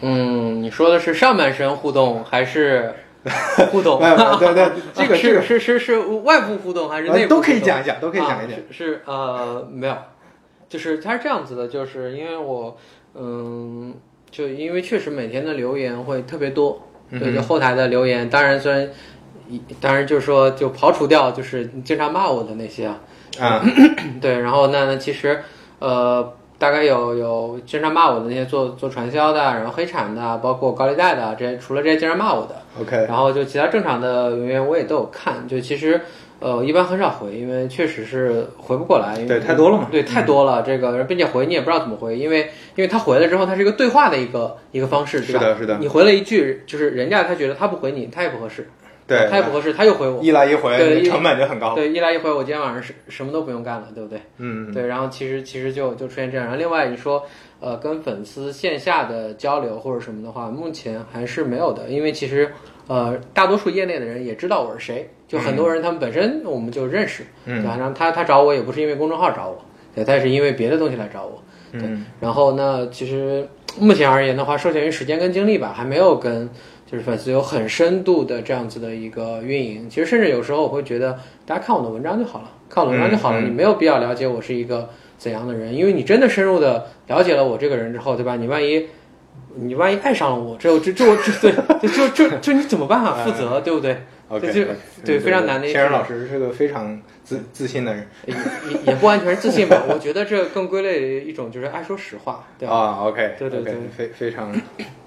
[0.00, 2.94] 嗯，你说的是上半身互动还是
[3.70, 3.98] 互动？
[4.38, 7.28] 对对 这个这是个是是是外部互动还是呃内部？
[7.30, 7.84] 都可以讲一。
[7.84, 8.62] 讲，都可以讲一讲啊。
[8.70, 9.96] 是是呃没有，
[10.68, 12.76] 就是它是这样子的，就是因为我
[13.14, 13.94] 嗯，
[14.30, 18.88] 就因为确实每天的留言会特别多，嗯对，就后台的留言，当然虽然
[19.48, 23.00] 一当然就是说就刨除掉就是经常骂我的那些啊，
[23.40, 23.64] 啊，
[24.20, 25.42] 对，然后那那其实
[25.80, 26.34] 呃。
[26.58, 36.00] 大概有有经常骂我的那些做做传销的，然后黑产的，包括高利贷的，这些除了这些经常骂我的，OK，然后就其他正常的留言我也都有看，就其实
[36.40, 39.86] 呃一般很少回，因为确实是回不过来，因为对太多了嘛。
[39.90, 45.40] 对，太多了，这个并且回你也不知道怎么回，因为因为他回了之后，他是一个对话的一个一个方式，对吧？
[45.40, 48.68] 是的，是的，你回了一句，就是人家他觉得他不回你，他也不合适，
[49.08, 51.74] 对，他也不合适，他又回我，一来一回，对成本就很高。
[51.74, 54.20] 对，一来一回，我今天晚上什什么都不用干了，对不对？
[54.36, 56.46] 嗯，对，然后其实其实就就出现这样。
[56.46, 57.24] 然后另外你说，
[57.58, 62.52] 呃，跟粉丝线下的交流或者什么的话，目前还是没有的，因为其实
[62.86, 67.76] 呃，大多数业内的人也知道我是谁，就很多人他们本身我们就认识，嗯对吧？
[67.78, 69.58] 然后他他找我也不是因为公众号找我，
[69.94, 71.42] 对，他是因为别的东西来找我。
[71.72, 73.46] 嗯，然后呢，其实
[73.78, 76.48] 目前而言的话，受限于时间跟精力吧，还没有跟
[76.90, 79.90] 就是粉丝有很深度的这样子的一个运营。
[79.90, 88.36] 其实甚至有时候我会觉得，大家看我的文章就好了，看我的文章就好了，你没有必要了解我是一个怎样的人，因为你真的深入的了解了我这个人之后，对吧？
[88.36, 88.86] 你万一
[89.56, 93.22] 你万一爱上了我，这这这我这对，就就就就你怎么办啊？
[93.24, 94.04] 负责对不对？
[94.28, 94.70] OK，这就
[95.04, 102.74] 对非常难的一天然事老师是个非常自自信的人也也也不完全是自信吧，我觉得这更归类于一种就是爱说实话，对吧？
[102.74, 102.98] 啊。
[103.06, 104.54] OK，对对对非非常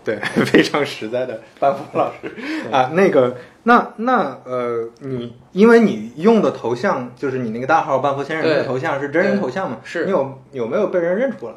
[0.03, 2.31] 对非常实在的班福老师
[2.71, 2.91] 啊。
[2.93, 9.77] 那个那那呃，你因为你用的头像就是你那个大号半佛先生那个头像是真人头像嘛？
[9.83, 11.53] 是你有有没有被人认出来？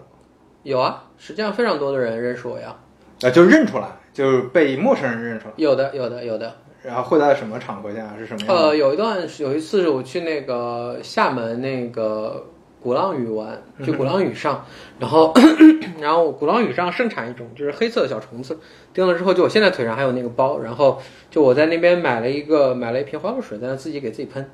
[0.64, 2.76] 有啊，实际上非常多的人认识我呀，
[3.22, 5.54] 啊，就认出来，就是被陌生人认出来。
[5.56, 6.56] 有的有的有的。
[6.84, 8.54] 然后会在什么场合下是什么样？
[8.54, 12.46] 呃，有一段有一次是我去那个厦门那个
[12.82, 14.64] 鼓浪屿玩，去鼓浪屿上，
[14.98, 15.32] 然后
[15.98, 18.58] 然后鼓浪屿上盛产一种就是黑色的小虫子，
[18.92, 24.46] 叮了之后就我现在腿上还有那个包，然后就我在那边买了一个买了一瓶花露水，在那自己给自己喷，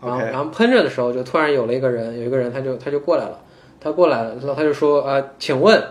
[0.00, 3.38] 然后然后喷着的时候就突然有了一个人，有一个人他就他就过来了，
[3.78, 5.82] 他过来了，然后他就说呃，请问。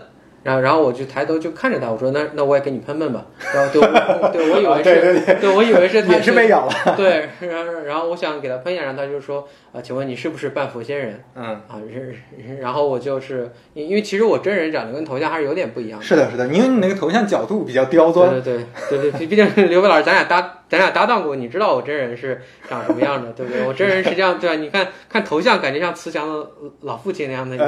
[0.44, 6.94] 然后，然后我就抬头就看着他，我说：“那那我也给你喷喷吧。”然后对我 对我以为是，对对对我以为是他也是被咬了。
[6.96, 11.80] 对，然后然后我想给他喷一下，然后他就说啊，请问你是不是半佛仙人嗯，啊？
[11.90, 12.14] 是，
[12.60, 16.04] 然后我就是因因为其实我真人长得跟头像还是有点不一样的。
[16.04, 18.30] 是的，是的，因为你那个头像角度比较刁钻。
[18.30, 23.66] 对对对对，毕竟刘飞老师，咱俩搭咱俩搭档过，你知道我真人是长什么样的，对不对？
[23.66, 24.56] 我真人实际上对吧？
[24.56, 26.46] 你看看头像，感觉像慈祥的
[26.82, 27.64] 老父亲那样的一个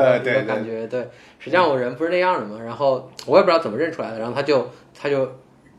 [0.46, 1.08] 感觉，对。
[1.38, 4.68] 实际上我人不是那样的嘛，然后我也不知道怎么认出来的，然后他就
[4.98, 5.28] 他就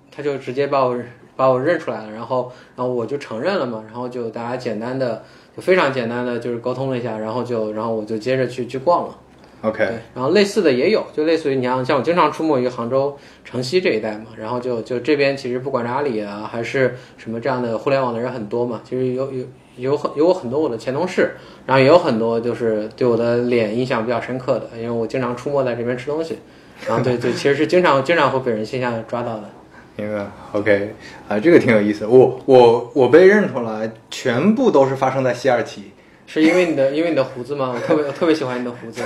[0.10, 0.98] 他就直接把我
[1.36, 5.24] 把我认出来了，然后然后我就承认了嘛，然后就大家简单的
[5.56, 9.18] 就非常简单的就是沟通了一下，然后就然后我就接着去去逛了。
[9.64, 19.46] OK，对，然后类似的也有，就类似于你像像我经常出没于杭州城西这一带嘛，然后就就这边其实不管是阿里啊还是什么这样的互联网的人很多嘛，其实有有
[19.78, 21.36] 有很有很多我的前同事，
[21.66, 26.40] 然后也有很多就是对我的脸印象比较深刻的，因为我经常出没在这边吃东西，
[26.88, 29.44] 然后对对，其实是经常经常会被人线下抓到的。
[29.96, 30.26] 明白。
[30.52, 30.94] OK，
[31.28, 32.06] 啊，这个挺有意思。
[32.06, 35.92] 我我我被认出来，全部都是发生在西二旗。
[36.30, 37.74] 是因为你的因为你的胡子吗？
[37.74, 39.02] 我特别我特别喜欢你的胡子。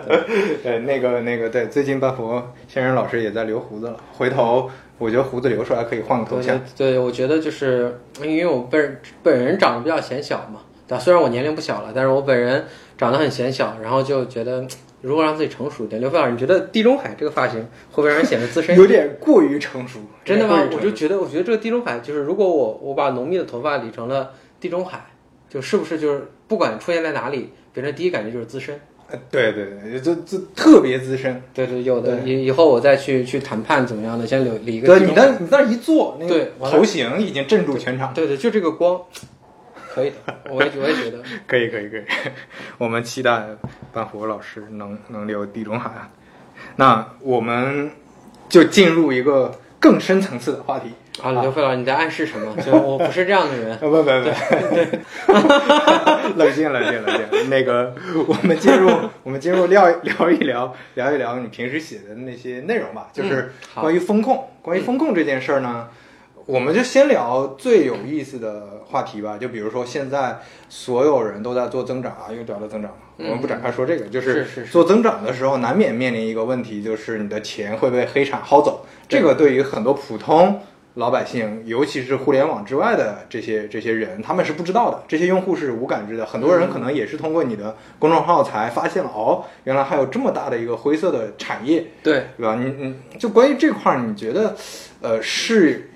[0.62, 3.96] 对，那个那个，对，最近半佛先生老师也在留胡子了。
[4.16, 6.60] 回头我觉得胡子留出来可以换个头像。
[6.76, 10.60] 对，我觉得就是因为我本本人长得比较显小嘛？
[10.98, 12.66] 虽然我年龄不小了，但是我本人
[12.98, 14.66] 长得很显小，然后就觉得
[15.00, 17.60] 如果让自己成熟一点，刘飞老师，你觉得地中海这个发型
[17.90, 18.76] 会不会让人显得资深？
[18.76, 20.00] 有点过于成熟。
[20.24, 25.06] 真的吗我就觉得，我觉得这个地中海就是，如果我我把浓密的头发理成了地中海，
[25.48, 28.78] 就是不是就是不管出现在哪里，别人第一感觉就是资深。
[29.10, 31.42] 呃对对对，这这特别资深。
[31.52, 35.12] 对对，有的以以后我再去去谈判怎么样的，先留理一个对，你。
[35.14, 38.14] 那你那一坐，那个对头型已经镇住全场。
[38.14, 39.00] 对对，就这个光，
[39.92, 40.16] 可以的，
[40.50, 41.18] 我也我也觉得。
[41.46, 42.02] 可以可以可以，
[42.78, 43.46] 我们期待
[43.92, 45.90] 半虎老师能能留地中海。
[46.76, 47.90] 那我们
[48.48, 50.90] 就进入一个更深层次的话题。
[51.22, 52.56] 啊，刘飞老师，你在暗示什么？
[52.62, 53.78] 就我不是这样的人啊。
[53.80, 54.10] 不不不，
[56.38, 57.50] 冷静冷静冷静。
[57.50, 57.94] 那个，
[58.26, 58.90] 我们进入
[59.22, 64.48] 我们进入聊聊一聊聊一聊你平时写的那些内容吧，就是关于风控。
[64.62, 65.88] 关于风控这件事儿呢，
[66.46, 69.36] 我们就先聊最有意思的话题吧。
[69.38, 78.86] 就比如说现在所有人都在做增长啊，又聊到增长了，我们不展开说这个，就是做增长的时候难免面临一个问题，就是你的钱会被黑产薅走。
[79.08, 80.60] 这个对于很多普通
[80.94, 86.26] 老百姓，尤其是互联网之外的这些这些人，他们是不知道的，这些用户是无感知的。
[86.26, 92.56] 很多人可能也是通过你的公众号才发现了，哦，原来还有这么大的一个灰色的产业，对，对吧？
[92.56, 94.56] 你你就关于这块儿，你觉得，
[95.00, 95.90] 呃，是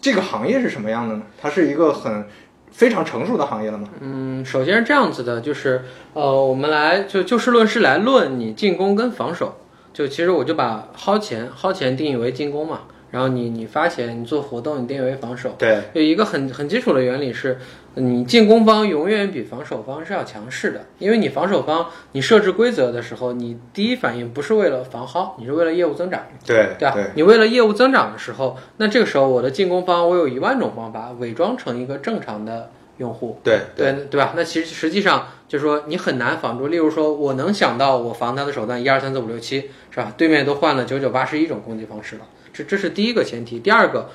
[0.00, 1.22] 这个行业是什么样的呢？
[1.40, 2.26] 它是一个很
[2.70, 3.88] 非常成熟的行业了吗？
[4.00, 9.56] 嗯，首先是这样子的，就是呃，我们来就就事论事来论你进攻跟防守。
[9.94, 12.82] 就其实我就把薅钱薅钱定义为进攻嘛，
[13.16, 15.54] 然后你你发钱，你做活动，你定义为防守。
[15.56, 17.58] 对，有一个很很基础的原理是，
[17.94, 26.24] 你进攻方永远比防守方是要强势的，因为你防守方你设置规则的时候，你第一反应不是为了防薅，你是为了业务增长。
[26.44, 26.94] 对对吧？
[27.14, 34.34] 你为了业务增长的时候，那这个时候我的进攻方，我有一万种方法伪装成一个正常的用户，对对对吧？
[34.36, 36.66] 那其实实际上就是说你很难防住。
[36.66, 40.12] 例如说，我能想到我防他的手段一二三四五六七，是吧？
[40.18, 42.22] 对面都换了九九八十一种攻击方式了，
[42.56, 43.58] 这这是第一个前提。
[43.58, 44.08] 第二个，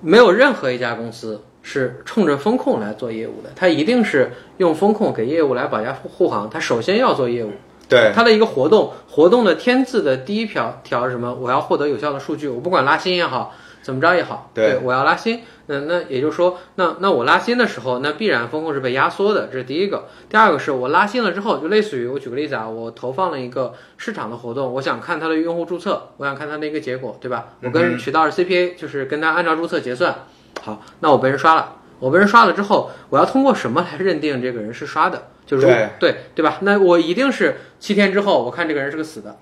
[0.00, 6.48] 没有任何一家公司是冲着风控来做业务的，它一定是用风控给业务来保驾护护航。
[6.48, 7.52] 它首先要做业务。
[7.86, 11.34] 对它的一个活动，活动的天字的第一条条是什么？
[11.34, 15.42] 我要获得有效的数据，我不管拉新也好，怎么着也好，对我要拉新。
[15.66, 20.06] 那那也就是说，那那我拉新的时候，那必然风控是被压缩的，这是第一个。
[20.30, 27.48] 第二个是我拉新了之后，就类似于我举个例子啊，我投放了一个市场的活动，我想看它的用户注册，我想看它的一个结果，对吧？
[27.62, 30.14] 我跟渠道是 CPA，就是跟他按照注册结算。
[30.62, 31.76] 好，那我被人刷了。
[32.00, 35.28] 我被人刷了之后，我要通过什么来认定这个人是刷的？
[35.46, 36.58] 就是对对对吧？
[36.62, 39.36] 那我一定是七天之后，我看这个人是个死的，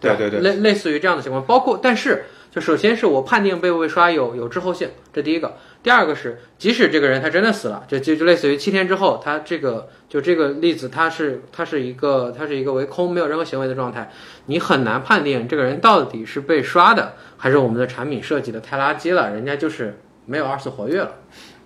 [0.00, 5.56] 对对对类类似于这样的情况，包括但是就首先是我判定被被刷有有滞后性，这第一个。
[5.82, 14.12] 第二个是，即使这个人他真的死了，就就就类似于七天之后，他这个就这个例子，他是他是一个他是一个为空没有任何行为的状态，
[14.46, 21.14] 你很难判定这个人到底是被刷的，还是我们的产品设计的太垃圾了，人家就是没有二次活跃了。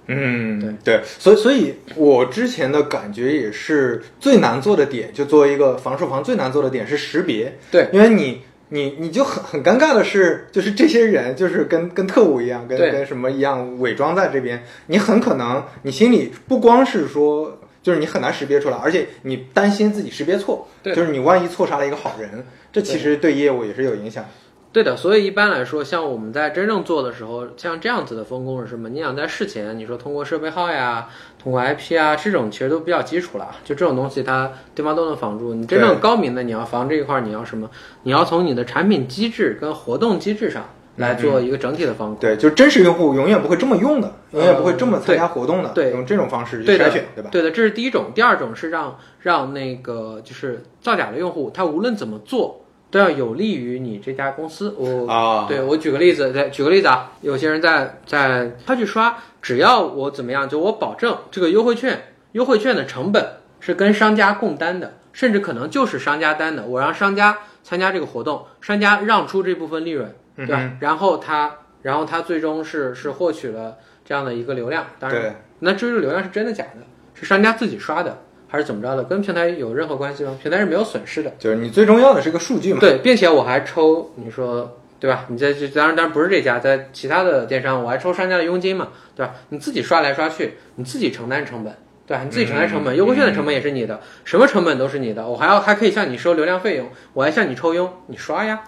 [0.07, 7.59] 嗯，对对所以所以我之前的感觉也是最难做的点，就作为一个防守方最难做的点是识别。
[7.73, 17.59] 对，因为你你你就很很尴尬的是，就是这些人就是跟跟特务一样，跟跟什么一样伪装在这边，你很可能你心里不光是说。
[17.87, 24.25] 就是你很难识别出来，而且你担心自己识别错，对就是你万一错杀了一个好人，这其实对业务也是有影响。
[24.73, 28.89] 对的，所以一般来说，像我们在真正做的时候，像这样子的分工是什么？
[28.89, 31.09] 你想在事前，你说通过设备号呀，
[31.47, 33.55] 通过 IP 啊，这种其实都比较基础了。
[33.65, 35.55] 就这种东西，它对方都能防住。
[35.55, 37.71] 你真正高明的，你要防这一块儿，你要什么？
[38.03, 40.65] 你要从你的产品机制跟活动机制上
[40.97, 42.17] 来做一个整体的防控。
[42.19, 47.31] 对，就真实用户永远不会这么用的，永远不会这么参加活动的，对用这种方式去筛选，对吧？
[47.31, 48.07] 对的，这是第一种。
[48.13, 52.63] 第二种是让让那个就是造假的用户，他无论怎么做，
[52.97, 54.75] 都要有利于你这家公司。
[54.79, 63.23] 我啊，对我举个例子，再举个例子啊，有些人在在他去刷，只要我怎么样，就我保证这个优惠券，优惠券的成本
[63.61, 66.65] 是跟商家共担的，甚至可能就是商家担的。
[66.65, 70.71] 我让商家参加这个活动，商家让出这部分利润，对吧？
[70.81, 74.87] 然后他，然后他最终是是获取了这样的一个流量。
[74.99, 76.81] 当然，那至于流量是真的假的，
[77.13, 80.37] 是商家自己刷的，还是怎么着的，跟平台有任何关系吗？
[80.41, 81.33] 平台是没有损失的。
[81.39, 82.81] 就是你最重要的是个数据嘛。
[82.81, 85.27] 对，并且我还抽，你说对吧？
[85.29, 89.35] 你在这当然当然不是这家，在其他的电商我还抽商家的佣金嘛，对吧？
[89.51, 92.23] 你自己刷来刷去，你自己承担成本，对吧？
[92.25, 98.61] 你自己承担成本，优惠券的成本也是你的，什么成本都是你的，我还要还可以向你收流量费用，我还向你抽佣，你刷呀，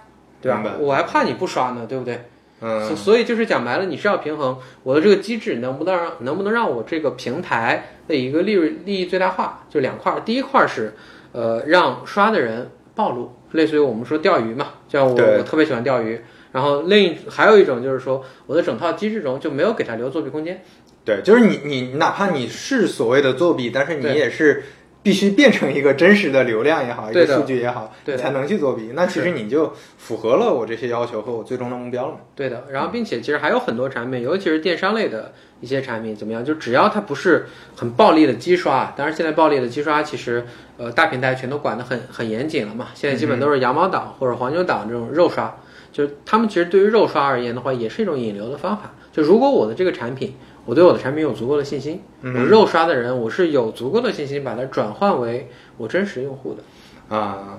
[0.42, 0.62] 对吧？
[0.80, 2.24] 我还怕你不刷呢，对不对？
[2.60, 10.20] 嗯，所所以就是讲白了，你是要平衡我的这个机制能不能让能不能让我这个平台的一个利润利益最大化，就两块儿。
[10.20, 10.94] 第一块儿是，
[11.32, 16.20] 呃，让刷的人暴露，类似于我们说钓鱼嘛，像我我特别喜欢钓鱼。
[16.50, 20.62] 然后另一还有一种就是说，我的整套机制中就没有给他留作弊空间。
[21.04, 24.64] 对，就是你你哪怕你是所谓的作弊，但是你也是
[25.02, 28.90] 必须变成一个真实的流量也好，一个数据也好，对才能去作弊。
[28.94, 32.20] 那其实你就符合了我这些要求和我最终的目标了嘛。
[32.34, 36.44] 对的，然后并且其实还有很多产品，尤其是电商类的一些产品，怎么样？
[36.44, 40.44] 就只要它不是很暴力的机刷，当然现在暴力的机刷其实
[40.76, 45.56] 呃大平台全都管得很很严谨了嘛，现在基本都是羊毛党或者黄牛党这种肉刷，
[45.92, 48.92] 就是他们其实对于肉刷而言的话，也是一种引流的方法。
[49.10, 50.34] 就如果我的这个产品，
[50.68, 57.16] 我对我的产品有足够的信心，我肉刷的人我是有足够的信心把它转换为我真实用户的。
[57.16, 57.58] 啊，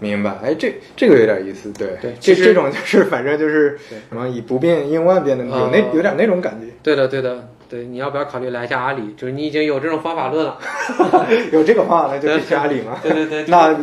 [0.00, 0.36] 明白。
[0.42, 1.72] 哎，这这个有点意思。
[1.72, 3.78] 对对其实这这种就是反正就是
[4.08, 6.66] 什么以不变应万变的，有那呃有点那种感觉。
[6.82, 9.14] 对的，对的，对，你要不要考虑来一下阿里？
[9.14, 10.58] 就是你已经有这种方法论了。
[11.52, 12.98] 有这个方法，论就去阿里嘛。
[13.02, 13.74] 对对 对，那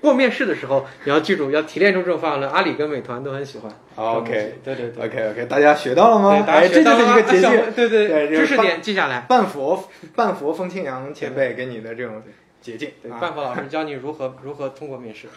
[0.00, 2.50] 过面试的时候，你要记住，要提炼出这种方法论。
[2.50, 3.72] 阿里跟美团都很喜欢。
[3.94, 5.06] OK 对对对。
[5.06, 6.42] OK OK，大家学到了吗，？
[6.46, 7.50] 大家哎，这就是学到了一个捷径。
[7.76, 9.20] 对对对知识点记下来。
[9.28, 12.20] 半佛半佛风清扬前辈给你的这种
[12.60, 13.18] 捷径对，啊。
[13.20, 15.28] 半佛老师教你如何如何通过面试。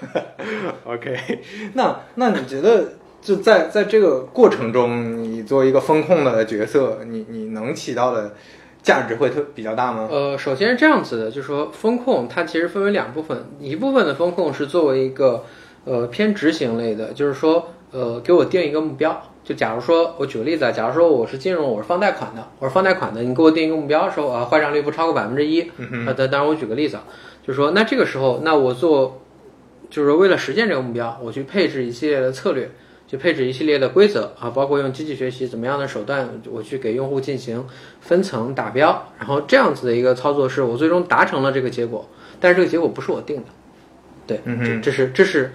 [0.85, 1.39] OK，
[1.73, 8.33] 那那你觉得就在在这个过程中，你作为一个风控的角色，你你能起到的
[8.81, 10.07] 价值会特比较大吗？
[10.11, 15.43] 呃，首先是这样子的，就是说风控它其实分为两部分，一部分的风控是作为一个
[15.85, 19.21] 呃偏执行类的，就是说呃给我定一个目标。
[19.43, 25.69] 就假如说我举个例子啊，假如说我是金融，我是放贷款的，我是放贷款的，你给我定一个目标，说啊坏账率不超过百分之一，
[26.05, 27.03] 呃，当当然我举个例子啊，
[27.45, 29.21] 就是说那这个时候，那我做
[29.89, 32.69] 就是说为了实现这个目标，我去配置一系列的策略，
[33.11, 37.67] 去配置一系列的规则啊，包括用机器学习怎么样的手段，我去给用户进行
[37.99, 43.43] 分层打标，然后这样子的一个操作是我最终达成了这个结果，但是这个结果不是我定的，
[44.25, 45.51] 对，这这是这是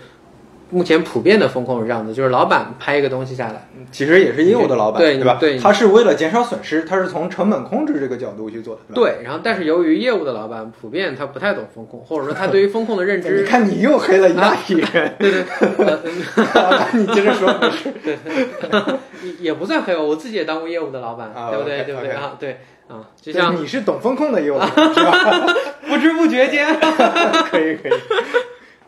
[0.70, 5.36] 目前普遍的风控是这样的，就是老板拍一个东西下来，其实也是业务的老板，对吧？
[5.38, 8.80] 对他是为了减少损失，他是从成本控制这个角度去做的。
[8.80, 15.44] 吧对，然后但是由于业务的老板普遍他不太懂风控，或者说他对于风控的认知 你知，看你又黑了一大批人，对 对，
[16.54, 17.54] 呃 你接着说。
[19.22, 22.36] 也也不算黑我，我自己也当过业务的老板，啊对不对对不对啊？
[22.38, 22.58] 对
[22.88, 25.46] 啊，就像你是懂风控的业务，是吧？
[25.88, 26.66] 不知不觉间，
[27.50, 27.92] 可以可以。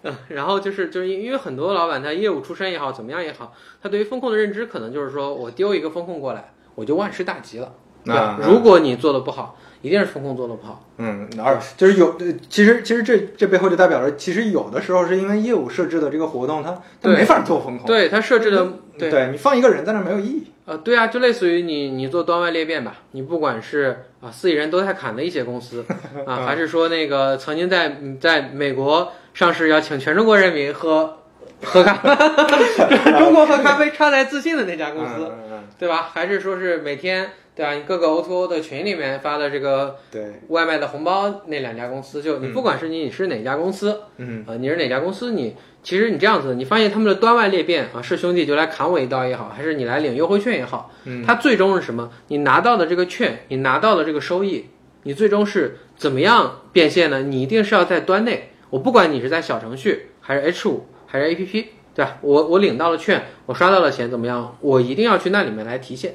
[0.02, 7.74] 嗯，然后就是就是因为很多老板他业务出身也好，怎么样也好，他对于风控的认知可能就是说我丢一个风控过来，我就万事大吉了。
[8.16, 10.84] 啊如果你做的不好，一定是风控做的不好。
[10.98, 17.86] 嗯，而就是有，呃其实其实这这背后就代表着，其实有的时候是因为业务设置的这个活动，它它没法做风控。
[17.86, 18.66] 对它设置的，
[18.98, 20.44] 对对你放一个人在那儿没有意义。
[20.66, 25.84] 呃，对啊，就类似于你你做端外裂变吧，你不管是啊四亿人都在砍的一些公司
[26.26, 31.18] 啊，还是说那个曾经在嗯在美国上市要请全中国人民喝
[31.64, 31.94] 喝咖，
[33.18, 35.32] 中国喝咖啡超来自信的那家公司，
[35.78, 36.10] 对吧？
[36.12, 37.74] 还是说是每天对啊？
[37.74, 45.32] 你各个 O2O 的群里面发的这个对，外卖的红包那两家公司，就你不管是你你是哪家公司，嗯啊，你是哪家公司？
[45.32, 52.08] 你其实你这样子，你发现他们的端外裂变啊，是兄弟就来砍我一刀也好，还是你来领优惠券也好，嗯它最终是什么？
[52.28, 54.66] 你拿到的这个券，你拿到的这个收益，
[55.02, 57.22] 你最终是怎么样变现呢？
[57.22, 62.18] 你一定是要在端内，我不管你是在小程序还是 H 五还是 APP，对吧？
[62.20, 64.56] 我我领到了券，我刷到了钱，怎么样？
[64.60, 66.14] 我一定要去那里面来提现。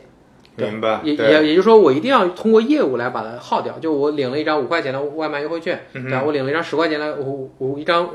[0.56, 1.00] 对明白。
[1.04, 3.78] 也也也就是说，我一定要通过业务来把它耗掉。
[3.80, 6.24] 就我领了一张五块钱的外卖优惠券，嗯对吧？
[6.26, 8.10] 我领了一张十块钱的五五一张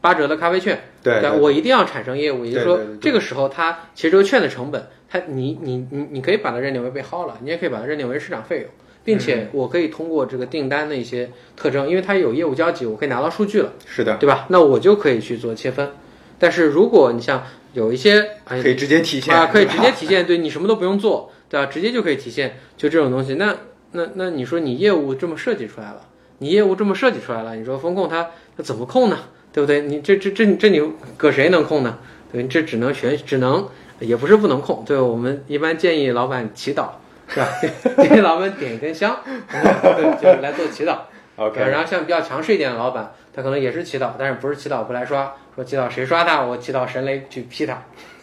[0.00, 0.82] 八折的咖啡券，吧？
[1.02, 2.44] 对对我一定要产生业务。
[2.44, 8.68] 也就是说这个时候它其实这个券的成本，它你你你你可以把它认定为被耗了，你也可以把它认定为市场费用，
[9.04, 14.46] 并嗯且我可以通过这个订单的一些特征，因为它有业务交集，我可以拿到数据了，是的，对吧？
[14.48, 15.90] 那我就可以去做切分。
[16.38, 21.70] 但是如果你像有一些哎可以直接提现啊，可以直接提现，对你什么都不用做，对吧？
[21.70, 23.34] 直接就可以体现，就这种东西。
[23.34, 23.54] 那
[23.92, 26.00] 那那你说你业务这么设计出来了，
[26.38, 29.16] 你业务这么设计出来了，你说风控它它怎么控呢？
[29.52, 29.82] 对不对？
[29.82, 30.82] 你这这这这你
[31.16, 31.96] 搁谁能控呢？
[32.32, 33.68] 对，这只能选，只能
[34.00, 34.82] 也不是不能控。
[34.84, 36.88] 对，我们一般建议老板祈祷，
[37.28, 37.48] 是吧？
[38.10, 40.98] 给老板点一根香，对，就是来做祈祷。
[41.36, 47.80] OK，然后像比较强势一点的老板，他可能也是祈祷，但是不是祈祷不来刷，说祈祷谁刷他，我祈祷神雷去劈他。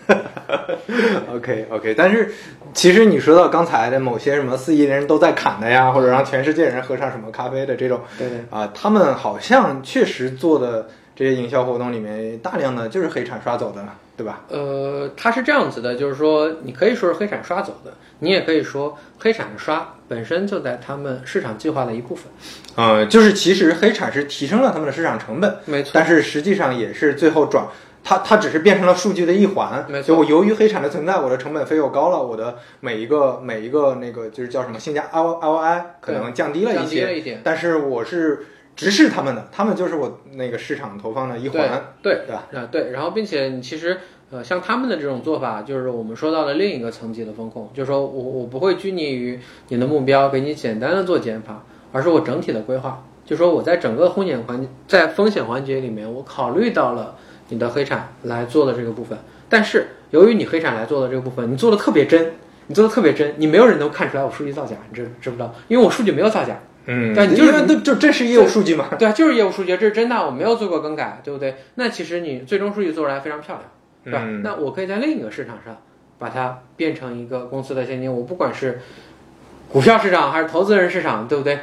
[1.33, 2.31] OK OK，但是
[2.73, 8.39] 其实你说到刚才的某些什么四亿人都在砍的呀，或者让全世界人喝上什么咖啡的这种对对。
[8.49, 13.85] 啊，他们好像确实做的这些营销活动里面，大量的就是黑产刷走的，
[14.17, 14.41] 对吧？
[14.49, 22.25] 呃，它是这样子的，就是说，你可以说是黑产刷走的，你也可以说黑产的刷本身就在他们市场计划的一部分。
[22.75, 27.65] 呃，就是其实黑产是提升了他们的市场成本，没错，但是实际上也是最后转。
[28.03, 37.41] 它它只是变成了数据的一环，没错就我由于黑产的存在，我的成本费又高了，我的每一个每一个那个就是叫什么性价 R O I 可能降低了一降低些，了一点。
[37.43, 38.45] 但是我是
[38.75, 42.47] 直视他们的，他们就是我那个市场投放的一环，对对吧？
[42.53, 43.99] 啊对，然后并且你其实
[44.31, 57.15] 呃，像他们的这种做法，就是我们说到了另一个层级的风控，就是说我我不会拘泥于你的目标，给你简单的做减法，而是我整体的规划，就说我在整个风险环在风险环节里面，我考虑到了
[57.51, 59.15] 你的黑产来做的这个部分，
[59.47, 62.33] 但是由于你黑产来做的这个部分，你做的特别真。
[62.67, 65.53] 你做的特别真，你没有人能看出来我数据造假，你知知不知道？
[65.67, 71.55] 因为我数据没有造假，嗯，对你就是就这是业务数据嘛，对啊，就是业务数据，这是真的，我没有做过更改，对不对？
[71.75, 73.63] 那其实你最终数据做出来非常漂亮，
[74.05, 74.21] 对吧？
[74.23, 75.75] 嗯那我可以在另一个市场上
[76.17, 78.79] 把它变成一个公司的现金，我不管是
[79.69, 81.59] 股票市场还是投资人市场，对不对？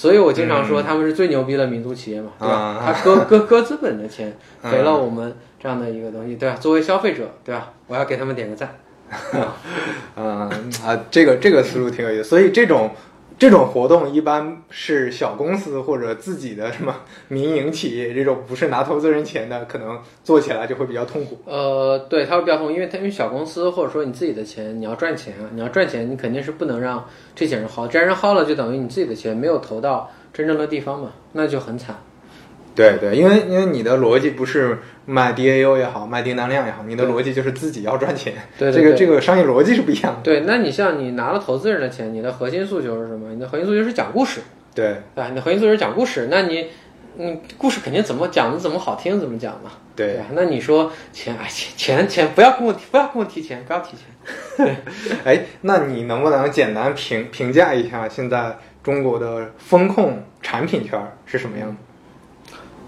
[0.00, 2.54] 所以我经常说他们是最牛逼的民族企业嘛，对吧？
[2.54, 4.32] 啊他割割割资本的钱，
[4.62, 6.54] 嗯给了我们这样的一个东西，对吧？
[6.60, 7.72] 作为消费者，对吧？
[7.88, 8.76] 我要给他们点个赞。
[10.14, 10.38] 嗯
[10.86, 12.92] 啊，这个这个思路挺有意思，所以这种
[13.38, 16.92] 这种活动一般是小公司或者自己的什么
[17.28, 21.38] 民营企业，这种不是拿投资人钱的，可能做起来就会比较痛苦。
[21.44, 27.04] 呃，对，它会比较痛苦，因为它因为小公司或者说你自己的钱，你要赚钱啊，你要赚钱，你肯定是不能让
[27.36, 31.96] 这些人薅，这些人薅了就等于你自己的钱没有投到真正的地方嘛，那就很惨。
[32.78, 40.20] 对对，因为因为你的逻辑不是卖 DAU 也好，卖订单量也好，你的逻辑就是自己要赚钱，对对这个这个商业逻辑是不一样的。
[40.22, 43.32] 对，那你像你拿了投资人的钱，你的核心诉求是什么？
[43.34, 44.42] 你的核心诉求是讲故事，
[44.76, 45.28] 对对吧？
[45.28, 46.68] 你的核心诉求是讲故事，那你，
[47.18, 50.26] 嗯，故事肯定怎么讲的怎么好听怎么讲嘛，对吧？
[50.34, 54.76] 那你说钱，哎，钱钱钱，不要跟我提，不要跟我提钱，不要提钱。
[55.24, 61.74] 哎，那你能不能简单评评价一下现在中国的风控产品圈是什么样的？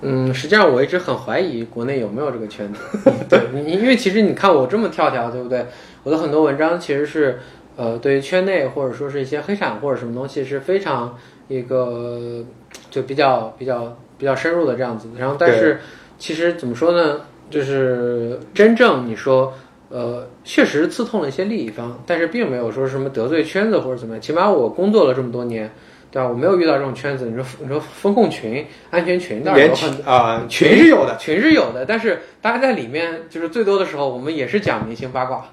[0.03, 2.81] 嗯，实际上我一直很怀疑国内有没有这个圈子。
[3.29, 5.67] 对因为其实你看我这么跳跳，对不对？
[6.03, 7.39] 我的很多文章其实是，
[7.77, 12.43] 呃，对于圈内或者说是一些黑产或者什么东西是非常一个
[12.91, 15.09] 就比较比较比较深入的这样子。
[15.19, 15.81] 然后，但是
[16.19, 17.21] 其实怎么说呢？
[17.51, 19.53] 就是真正你说，
[19.91, 24.21] 呃，确实刺痛了一些利益方，但是并没有说什么得罪圈子或者怎么样。
[24.23, 25.71] 起码我工作了这么多年。
[26.11, 26.29] 对吧？
[26.29, 27.27] 我没有遇到这种圈子。
[27.27, 35.45] 你说你说风控群、安全群当然连有很群啊群是有的，群是有的，但是大家在里面就是最多的时候，我们也是讲明星八卦，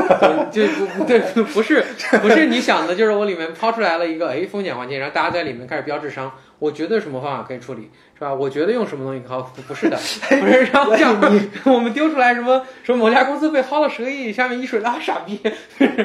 [0.52, 1.84] 就就不对，不是
[2.22, 8.32] 不是你想的，就是我里面抛出来了一个哎风险环境，然后大家在里面开始标智商，我觉得什么方法可以处理，是吧？
[8.32, 9.96] 我觉得用什么东西好，不不是的，
[10.40, 11.18] 不是，然后这样
[11.66, 15.40] 我们丢出来什么什么某家公司被薅了十个亿，下面一水啊傻逼，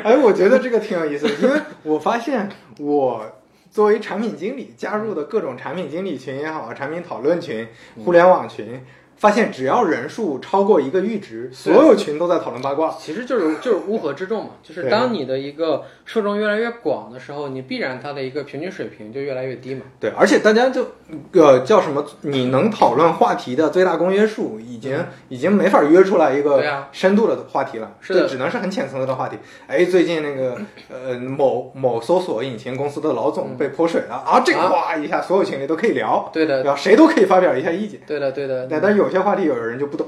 [0.04, 2.50] 哎，我觉得这个挺有意思的，因为我发现
[2.80, 3.24] 我
[3.72, 7.68] 作为产品经理加入的各种产品经理群也好，产品讨论群、
[8.04, 8.84] 互联网群，
[9.20, 12.96] 发现只要人数超过一个阈值，所有群都在讨论八卦。
[13.00, 19.82] 其实就是就是乌合之众嘛， 就是当你的一个受众越来越广的时候，你必然它的一个平均水平就越来越低嘛。
[20.00, 20.88] 对，而且大家就
[21.34, 22.04] 呃叫什么？
[22.22, 24.98] 你能讨论话题的最大公约数已经、
[25.28, 29.38] 已经没法约出来一个深度的话题了，是的这只能是很浅层次的话题。
[29.68, 30.58] 哎，最近那个
[30.90, 36.76] 呃某某搜索引擎公司的老总被泼水了、啊，这个啊哗一下所有群里都可以聊，对的对，吧？
[36.78, 38.00] 谁都可以发表一下意见。
[38.08, 38.68] 对的，对的。
[38.70, 40.08] 但但是有些话题有的人就不懂。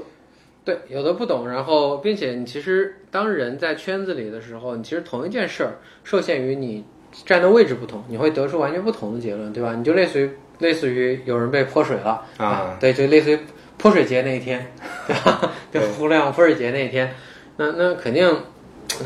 [0.64, 6.84] 对，有的不懂，然后并且你其实当人在圈子里的时候，你其实同一件事儿受限于你
[7.24, 9.74] 站的位置不同，你会得出完全不同的结论，对吧？
[9.74, 10.30] 你就类似于
[10.60, 13.38] 类似于有人被泼水了啊，对，就类似于
[13.76, 14.72] 泼水节那一天，
[15.08, 15.50] 对吧？
[15.72, 17.12] 就对互联网泼水节那一天，
[17.56, 18.32] 那那肯定，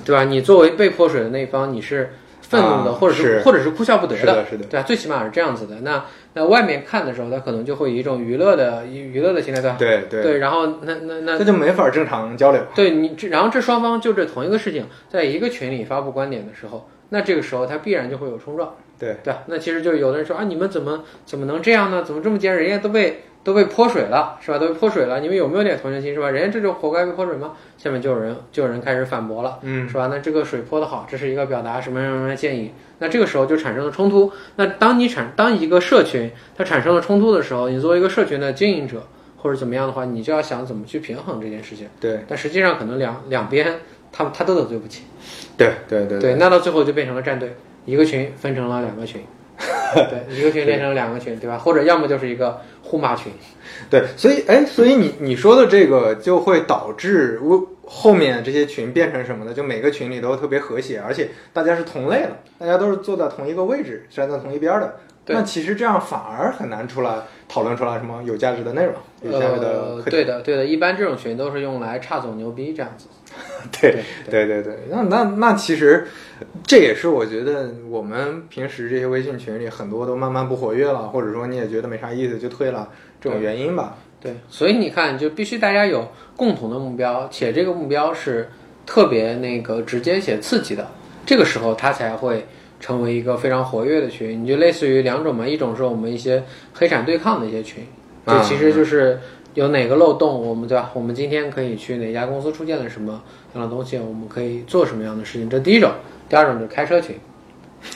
[0.05, 0.24] 对吧？
[0.24, 4.86] 你作为被泼水的那一方，你是愤怒的，啊或者是是或者是哭笑不得是的是的对吧？
[4.86, 5.80] 最起码是这样子的。
[5.80, 6.05] 那
[6.37, 9.76] 那外面看的时候，他可能就会以一种娱乐的娱娱乐的心态，对吧？
[9.78, 12.61] 对对，对，然后那那那这就没法正常交流。
[12.74, 19.34] 对你这，然后这双方就这同一个事情，在一个群里发布观点的时候，那这个时候他必然就会有冲撞，对对？
[19.47, 22.03] 那其实就有的人说啊，你们怎么怎么能这样呢？
[22.05, 22.55] 怎么这么尖？
[22.55, 24.59] 人家都被都被泼水了，是吧？
[24.59, 26.28] 都被泼水了，你们有没有点同情心，是吧？
[26.30, 27.53] 人家这就活该被泼水吗？
[27.78, 30.09] 下面就有人就有人开始反驳了，嗯，是吧？
[30.11, 32.72] 那这个水泼的好，这是一个表达什么什么什么的建议。
[32.99, 34.32] 那这个时候就产生了冲突。
[34.57, 41.86] 那当你产当一个社群它产生了冲突的时候，你作为一个社群的经营者或者怎么样的话，你就要想怎么去平衡这件事情。
[42.01, 43.76] 对但实际上可能两两边
[44.11, 45.05] 他们他都得罪不起，
[45.57, 49.22] 对对对对，那到最后就变成了战队，一个群分成了两个群，
[49.94, 51.57] 对，一个群变成两个群，对吧？
[51.57, 53.32] 或者要么就是一个互骂群，
[53.90, 59.54] 对，所以哎，所以你你说的这个就会导致我后面这些群变成什么呢？
[59.54, 64.96] 就每个群里都特别和谐，而且大家是同类了，大家都是坐在同一个位置，站在同一边儿的。
[65.24, 67.16] 对那其实这样反而很难出来
[67.48, 70.02] 讨论出来什么有价值的内容，有价值的呃。
[70.02, 73.07] 对的，对的，一般这种群都是用来岔总牛逼这样子，
[73.80, 76.07] 对对对对，那那那其实
[76.64, 82.89] 这也是我觉得我们平时这些微信群里很多都慢慢不活跃了，或者说你也觉得没啥意思就退了
[83.20, 83.97] 这种原因吧。
[84.18, 88.49] 对，所以你看，就必须大家有共同的目标，且这个目标是
[88.87, 90.89] 特别那个直接且刺激的，
[91.26, 92.47] 这个时候它才会
[92.80, 94.43] 成为一个非常活跃的群。
[94.43, 97.84] 你就类似于两种嘛，一种是我们一些黑产对抗的一些群，
[98.26, 99.20] 就啊其实就是
[99.57, 100.90] 有哪个漏洞，我们对吧？
[100.92, 103.22] 我们今天可以去哪家公司出现了什么
[103.54, 105.90] 样的东西，我们可以做什么样的事情，这第一种。
[106.28, 107.18] 第二种就是开车群，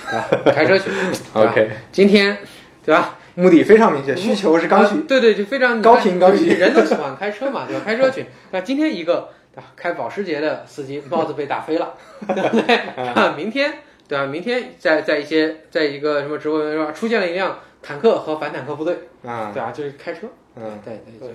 [0.09, 0.53] 对吧？
[0.53, 0.91] 开车群
[1.35, 2.39] OK 今天
[2.83, 3.19] 对吧？
[3.35, 4.95] 目的非常明确，需求是刚需。
[4.95, 7.83] 啊对对，就非常高频刚需人都喜欢开车嘛，对吧？
[7.85, 9.65] 开车群，那今天一个对吧？
[9.77, 11.93] 开保时捷的司机帽子被打飞了，
[12.27, 12.75] 对不对？
[12.97, 13.75] 啊，明天
[14.09, 14.25] 对吧？
[14.25, 18.97] 明天在在一些在一个什么直播间说出现了一辆坦克和反坦克部队，
[19.27, 21.31] 啊，对啊，就是开车，嗯，对对对。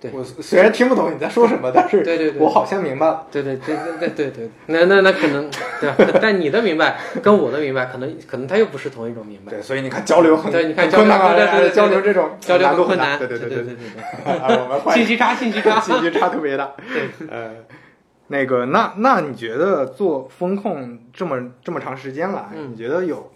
[0.00, 0.10] 对。
[0.12, 2.40] 我虽然听不懂你在说什么，但是对对对。
[2.40, 3.26] 我好像明白了。
[3.30, 5.50] 对对对对对对对，那那那可能
[5.80, 5.90] 对？
[6.20, 13.74] 但你的明白跟我的明白，可能可能他又不是同一种明白，对，所以你看交流很对你看很困难啊，交流对对对对交流这种交流很困难，对对对对对
[14.62, 16.72] 我们换信息差信息差，信息差 特别大。
[16.92, 17.28] 对。
[17.28, 17.50] 呃，
[18.28, 22.70] 那个，那那你觉得做风控这么这么长时间来，嗯。
[22.72, 23.32] 你觉得有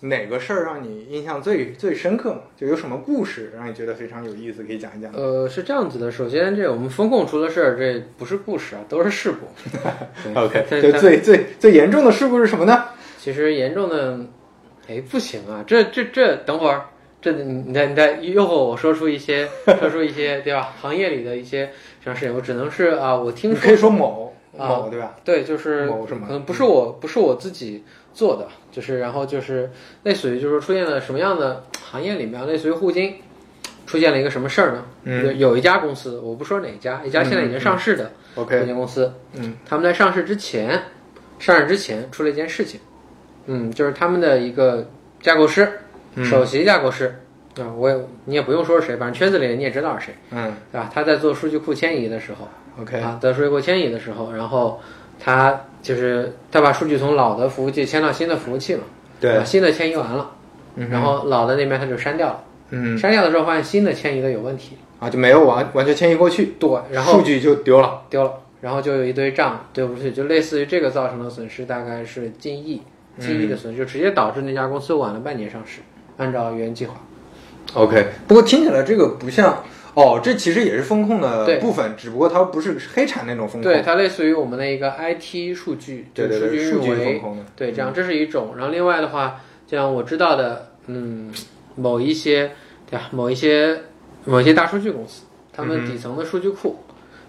[0.00, 2.40] 哪个事儿让你印象最最深刻嘛？
[2.56, 5.12] 就有什么故事让你觉得非常有意思，可以讲一讲？
[5.12, 9.48] 呃，是这样子的，首先这我们风控出了事儿，这不是故事啊，都是事故。
[10.22, 12.84] 对 OK，它它就最最最严重的事故是什么呢？
[13.18, 14.20] 其实严重的，
[14.88, 16.84] 哎，不行啊，这这这，等会儿，
[17.20, 19.48] 这你你再你再诱惑我说出一些
[19.80, 20.72] 说出一些对吧？
[20.80, 21.70] 行业里的一些
[22.00, 25.16] 什么事情，我只能是啊，我听说可以说某啊某对吧？
[25.24, 27.82] 对，就是某什么可能不是我不是我自己
[28.18, 29.70] 做的，就是然后就是
[30.02, 33.14] 类似于就是出现了什么样的行业里面，类似于互金
[33.86, 34.84] 出现了一个什么事儿呢？
[35.04, 40.82] 嗯有有一家公司，我不说哪一家，一家现在已经上市的互，OK，金公司，嗯他们在上市之前，
[41.38, 42.80] 上市之前出了一件事情，
[43.46, 44.90] 嗯，就是他们的一个
[45.22, 45.68] 架构师，
[46.16, 47.20] 嗯首席架构师
[47.60, 50.90] 啊，我也你也不用说是谁，反正圈子里你也知道是谁，嗯对吧？
[50.92, 52.48] 他在做数据库迁移的时候。
[52.80, 54.80] ，OK，啊，在数据库迁移的时候，然后
[55.20, 58.82] 他就是他把数据从老的服务器迁到新的服务器嘛，
[59.20, 59.38] 对。
[59.38, 60.30] 把，新的迁移完了，
[60.76, 62.96] 嗯然后老的那边他就删掉了，嗯。
[62.98, 68.02] 删掉的时候发现新的迁移的有问题，啊就没有完完全迁移过去，对，然后数据就丢了。
[68.10, 72.82] 丢了，然后就有一堆账对不去，就类似于这个造成的损失大概是近亿，
[73.18, 75.80] 近亿的损失，就直接导致那家公司晚了半年上市，
[76.16, 76.94] 按照原计划。
[77.74, 79.62] OK，不过听起来这个不像
[79.98, 83.62] 哦，这其实也是风控的部分，只不过它不是黑产那种风控。
[83.62, 87.44] 对，它类似于我们的一个 IT 数据，对对对，数数据风控的。
[87.56, 88.54] 对，这样这是一种。
[88.56, 91.32] 然后另外的话，像我知道的，嗯，
[91.74, 92.52] 某一些
[92.88, 93.76] 对吧，某一些
[94.24, 96.76] 某一些大数据公司，他们底层的数据库，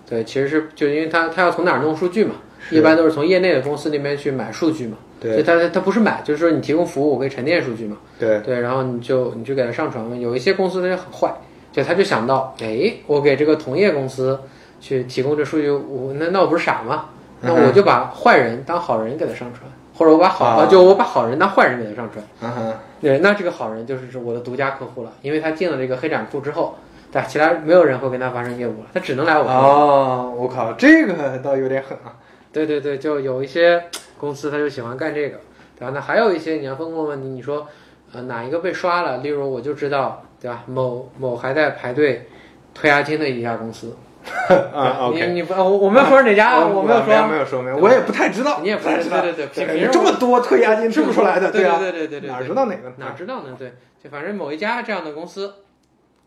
[0.08, 2.36] 对，其实是就因为它它要从哪儿弄数据嘛，
[2.70, 4.98] 一般都是从业内的公司那边去买数据嘛。
[5.20, 7.98] 对它它不是买，就是说你提供服务，我可以沉淀数据嘛。
[8.18, 10.16] 对，对，然后你就你就给它上传嘛。
[10.16, 11.34] 有一些公司它就很坏，
[11.82, 14.40] 就他就想到，哎，我给这个同业公司
[14.82, 17.06] 去提供这数据，我那那我不是傻吗？
[17.42, 19.64] 那我就把坏人当好人给他上传，
[19.96, 22.24] 或者我把好、啊就我把好人当坏人给他上传。
[22.42, 26.76] 嗯那这个好人就是我的独家客户了，因为他进了这个黑展库之后，
[27.10, 29.46] 对吧，其他没有人会跟他发生业务了，他只能来我。
[29.46, 32.12] 哦，我靠，这个倒有点狠啊。
[32.52, 33.82] 对对对，就有一些
[34.18, 35.38] 公司他就喜欢干这个，
[35.78, 35.92] 对吧？
[35.94, 37.66] 那还有一些你要风控问题，你说，
[38.12, 39.20] 呃，哪一个被刷了？
[39.20, 40.64] 例如我就知道，对吧？
[40.68, 42.28] 某某还在排队
[42.74, 43.96] 退押金的一家公司，
[44.74, 45.32] 啊你，OK。
[45.34, 49.22] 你不我我没有说哪家，哦我没有说，没有说没有，我也不太知道，你也不太知道。
[49.22, 52.94] 对对对，这么多退押金退不出来的，对啊，对对对对，哪知道哪个？
[52.98, 53.56] 哪知道呢？
[53.58, 53.74] 对，
[54.04, 55.54] 就反正某一家这样的公司，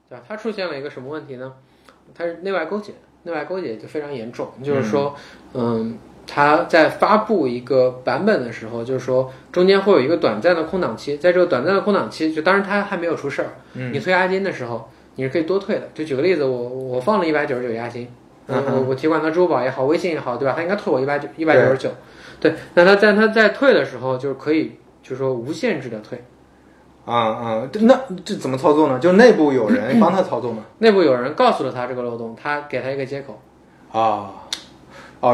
[0.09, 0.25] 对吧？
[0.29, 1.55] 它出现了一个什么问题呢？
[2.15, 2.93] 它是内外勾结，
[3.23, 4.53] 内外勾结就非常严重。
[4.63, 5.15] 就是说，
[5.55, 15.89] 嗯，它在发布一个版本的时候，就是说中间会有一个短暂的空档期，在这个短暂的空档期，就当然它还没有出事儿，嗯你退押金的时候，你是可以多退的。
[15.95, 18.09] 就举个例子，我我放了一百九十九押金。
[18.47, 20.55] 我嗯我我提款到支付宝也好，微信也好，对吧？
[20.57, 21.91] 他应该退我一百九一百九十九，
[22.41, 22.53] 对。
[22.75, 26.23] 那他在他在退的时候，就是可以，就是说无限制的退。
[27.05, 28.99] 啊啊，这那这怎么操作呢？
[28.99, 30.65] 就内部有人 帮他操作吗？
[30.79, 33.41] 内部有人告诉了他这个漏洞，他给他一个接口。
[33.93, 34.31] 啊，哦，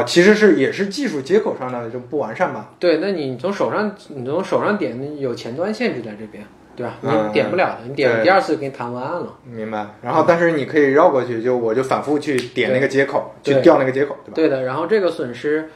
[0.05, 2.71] 其实是也是技术接口上的就不完善吧？
[2.79, 6.43] 对，那你从手上你从手上点，有前端限制在这边，
[6.75, 6.95] 对吧？
[7.01, 9.35] 嗯你点不了的，你点第二次给你弹文案了。
[9.43, 9.87] 明白。
[10.03, 14.35] 然后，但是你可以绕过去，就我就反复去点那个接口，对去调那个接口，对吧？
[14.35, 15.69] 对的，然后这个损失，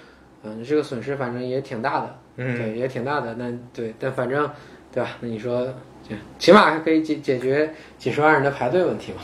[0.43, 3.33] 嗯，这个损失反正也挺大的，嗯，对，也挺大的。
[3.33, 4.47] 那对，但反正
[4.93, 5.09] 对吧？
[5.21, 5.67] 那你说，
[6.07, 9.21] 这起码还可以解解决几十万人的排队问题嘛？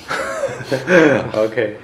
[1.35, 1.75] OK，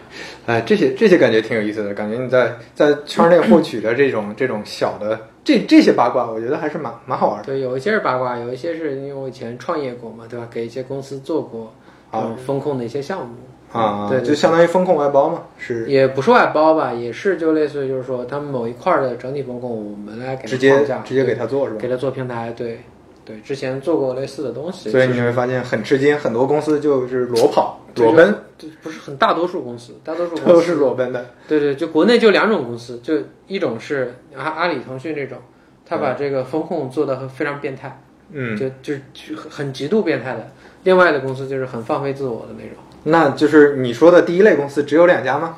[0.46, 7.46] 哎，这些这些感觉挺有意思的，感觉你在在圈内获取的这种这种小的这这些八卦，我觉得还是蛮蛮好玩的。
[7.46, 10.48] 对，有一些是八卦，有一些是因为我以前创业过嘛，对吧？
[10.52, 11.74] 给一些公司做过
[12.12, 13.36] 啊嗯风控的一些项目。
[13.74, 21.80] 啊，对对就相当于风控外包嘛，是也不是外包吧，也是就类似于就是说，他们某一块儿的整体风控，我们来给直接直接给他做是吧？
[21.82, 22.80] 给他做平台，对
[23.26, 31.26] 对，之前做过类似的东西，所以你会发现很吃惊，很多公司就是裸跑、裸奔，对不是很大多数公司，大多数公司都是裸奔的。
[31.47, 33.15] 对对，就国内就两种公司，就
[33.47, 35.39] 一种是阿阿里、腾讯这种，
[35.86, 37.99] 他把这个风控做的非常变态，
[38.32, 40.51] 嗯，就就就很极度变态的。
[40.84, 42.78] 另外的公司就是很放飞自我的那种。
[43.05, 45.57] 那就是你说的第一类公司只有两家吗？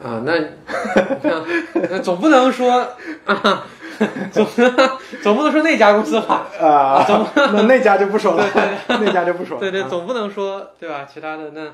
[0.00, 0.34] 啊，那
[1.22, 1.44] 那
[1.90, 2.88] 那总不能说
[3.24, 3.66] 啊，
[4.32, 4.46] 总
[5.22, 6.46] 总不能说那家公司吧？
[6.60, 8.46] 啊， 总那那家就不说了，
[8.88, 9.60] 那家就不说了。
[9.60, 11.06] 对对，啊总不能说对吧？
[11.10, 11.66] 其他的那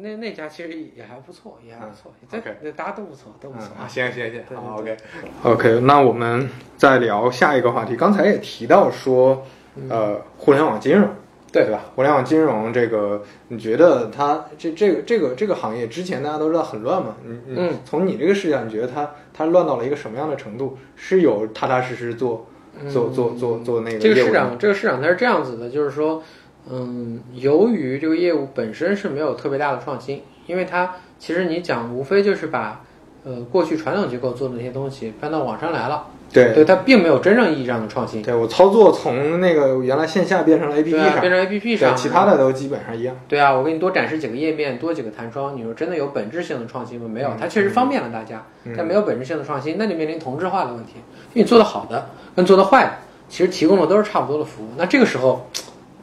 [0.00, 3.88] 那那家其实也还不错，也还不错，这 OK 大家都不错，都不错嗯，啊。
[3.88, 4.96] 行行行，对好 OK
[5.44, 7.96] OK，那我们再聊下一个话题。
[7.96, 9.42] 刚才也提到说，
[9.88, 11.08] 呃，互联网金融，
[11.52, 11.84] 对对吧？
[11.94, 17.14] 互联网金融这个，你觉得它这这个这个这个行业之前大家都知道很乱嘛？
[17.24, 20.78] 你你嗯从你这个视角，你觉得它它乱到了一个什么样的程度？
[20.96, 22.46] 是有踏踏实实做
[22.90, 26.22] 做做做做那个这个市场，这个市场它是这样子的，就是说，
[26.70, 32.82] 嗯，由于这个业务本身是没有特别大的创新，因为它其实你讲无非就是把
[33.24, 43.14] 呃过去传统机构做的那些东西搬到网上来了，对对，它并没有真正意义上的创新，对，我操作从那个原来线下变成了 APP 上，啊变成 APP 上，其他的都基本上一样。
[43.28, 47.06] 对啊，我给你多展示几个页面，多几个弹窗，你说真的有本质性的创新吗？
[47.06, 50.92] 没有，它确实方便了大家，嗯但没有本质性的创新，那就面临同质化的问题。
[51.34, 52.92] 因为你做的好的跟做的坏的，
[53.28, 54.68] 其实提供的都是差不多的服务。
[54.78, 55.46] 那这个时候，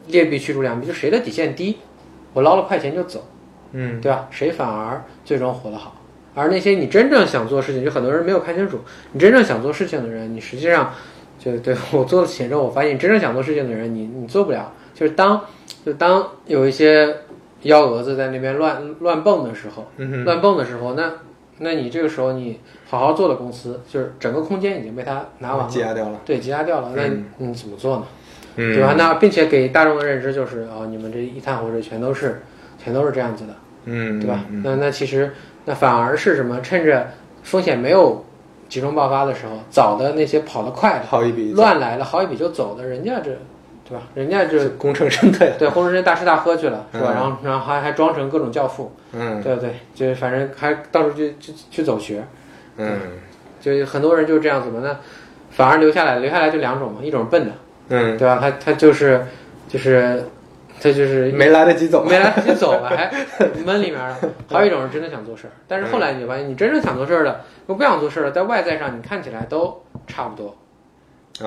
[0.06, 1.78] 劣币驱逐良币，就谁的底线低，
[2.32, 3.26] 我捞了快钱就走，
[3.72, 4.28] 嗯，对吧？
[4.30, 5.96] 谁反而最终活得好。
[6.34, 8.78] 而那些你真正想做事情，就很多人没有看清楚，
[9.12, 10.92] 你真正想做事情的人，你实际上
[11.38, 14.72] 就对 我做了体检之后，我发现你真正想做事情的人，你你做不了。
[14.94, 15.40] 就是当
[15.84, 17.16] 就当有一些
[17.62, 19.86] 幺蛾子在那边乱乱蹦的时候，
[20.24, 21.10] 乱蹦的时候，那
[21.58, 26.20] 那你这个时候你好好做的公司，就是整个空间已经被他拿完了，挤压掉了。
[26.24, 28.06] 对，挤压掉了，那嗯你怎么做呢？
[28.56, 28.94] 嗯，对吧？
[28.98, 32.42] 那并且给大众的认知就是哦，你们这一滩湖水全都是
[32.82, 33.54] 全都是这样子的，
[33.86, 34.44] 嗯，对吧？
[34.50, 35.32] 嗯那那其实
[35.64, 36.60] 那反而是什么？
[36.60, 37.08] 趁着
[37.42, 38.24] 风险没有
[38.68, 43.30] 集中爆发的时候，早的那些跑得快的、好一笔乱来了，好一笔就走的，人家这
[43.88, 44.04] 对吧？
[44.14, 47.08] 人家这功成身退，对功成身大吃大喝去了，是吧？
[47.10, 52.24] 嗯然后然后还还装成各种教父，嗯对对，就反正还到处去去去走学，
[52.76, 52.98] 嗯
[53.60, 54.80] 就很多人就是这样子嘛。
[54.82, 54.96] 那
[55.50, 57.50] 反而留下来，留下来就两种嘛，一种是笨的，
[57.88, 58.38] 嗯，对吧？
[58.40, 59.26] 他他就是
[59.68, 60.24] 就是
[60.80, 63.10] 他就是没来得及走，没来得及走吧，还
[63.64, 64.16] 闷里面了。
[64.48, 70.56] 还有一种是真的想做事儿，但是后来你就发现，你真正想做事儿的和不想做事儿的，在外在上你看起来都差不多。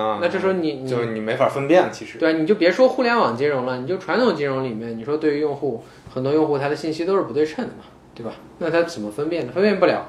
[0.00, 8.32] 啊，那这时候你你就你没法分辨，其实，对，你就别说互联网金融了，你就传统金融里面，你说对于用户，很多用户他的信息都是不对称的嘛，对吧？
[8.58, 9.52] 那他怎么分辨呢？
[9.52, 10.08] 分辨不了，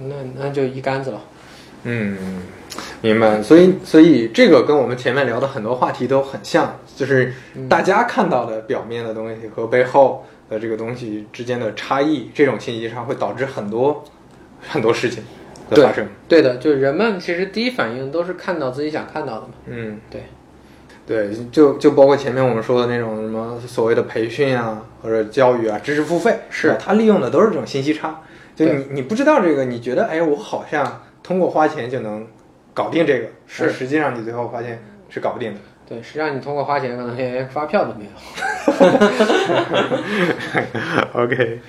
[0.00, 1.20] 那那就一竿子了。
[1.88, 2.42] 嗯，
[3.06, 3.40] 明白。
[3.40, 7.32] 所以，所以这个跟我们前面聊的很多话题都很像，就是
[7.68, 14.02] 大家看到的表面的东西和背后的这个东西之间的差异，这种信息差会导致很多
[14.60, 15.22] 很多事情
[15.70, 16.06] 的发生。
[16.26, 19.54] 对的，就人们其实第一反应都是看到自己想看到的嘛。
[19.66, 20.22] 嗯，对，
[21.06, 28.20] 对，就就包括前面我们说的那种什么所谓的培训啊，或者教育啊，知识付费，是吧他利用的都是这种信息差。
[28.56, 32.26] 就你你不知道这个，你觉得哎，我好像通过花钱就能
[32.76, 35.60] 搞定这个，是实际上你最后发现是搞不定的。
[35.88, 38.10] 对，实际上你通过花钱，可能连发票都没有。
[41.14, 41.60] OK，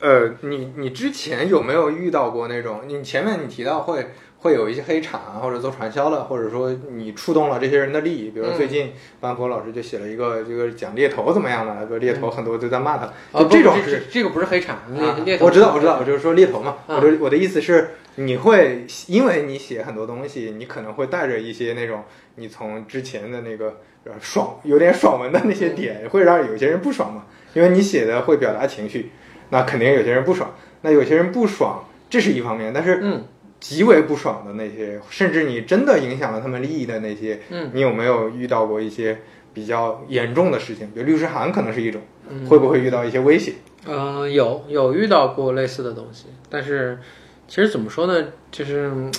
[0.00, 2.80] 呃，你你之前有没有遇到过那种？
[2.88, 4.08] 你前面你提到会
[4.40, 14.02] 会有一些黑产啊，或者做传销的，或者说你触动了这些人的利益，比如说最近班博老师就写了一个这个讲猎头怎么样的，个猎头很多都在骂他，啊，就这种这是。
[14.10, 14.78] 这个不是黑产，
[15.24, 16.76] 猎头我知道，我知道，我就是说猎头嘛。
[16.86, 22.02] 啊我就我的意思是，你会因为你写很多东西，你可能会带着一些那种
[22.36, 27.26] 你从之前的那个呃爽有点爽文的那些点，会让有些人不爽嘛。
[27.52, 29.10] 因为你写的会表达情绪，
[29.50, 30.54] 那肯定有些人不爽。
[30.82, 33.24] 那有些人不爽，这是一方面，但是嗯
[33.60, 39.18] 极为不爽的那些，甚至你真的影响了他们利益的那些，嗯你有没有遇到过一些
[39.52, 40.90] 比较严重的事情？
[40.92, 43.52] 比如律师函可能是一种，嗯会不会遇到一些威胁？
[43.86, 46.98] 呃，有有遇到过类似的东西，但是
[47.46, 49.12] 其实怎么说呢，就是嗯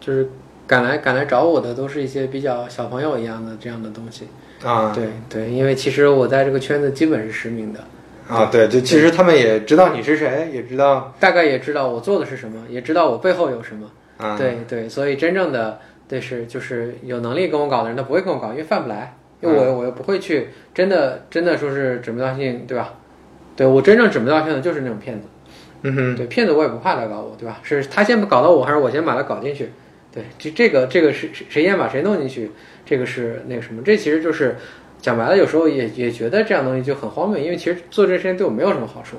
[0.00, 0.28] 就是
[0.66, 4.28] 赶来赶来找我的都是一些比较小朋友一样的这样的东西。
[4.62, 7.78] 啊，对对，因为其实我在这个圈子基本是实名的，
[8.28, 13.90] 啊，对，就其实他们也知道你是谁，也知道大概也知道我做的是什么，也知道我背后有什么。
[14.18, 22.94] 啊，对对，所以真正的对是就是有能力跟我搞的人，他不会跟我搞，因为犯不来，因为我、我又不会去真的真的说是指名道姓，对吧？
[23.56, 25.26] 对我真正指名道姓的就是那种骗子。
[25.82, 27.60] 嗯哼，对，骗子我也不怕他搞我，对吧？
[27.62, 29.70] 是他先搞到我，还是我先把他搞进去？
[30.12, 32.50] 对，这这个这个是谁谁先把谁弄进去？
[32.84, 33.82] 这个是那个什么？
[33.84, 34.56] 这其实就是
[35.00, 39.16] 讲白了，有时候也也觉得这样东西就很荒谬，因为其实做这事情对我没有什么好处，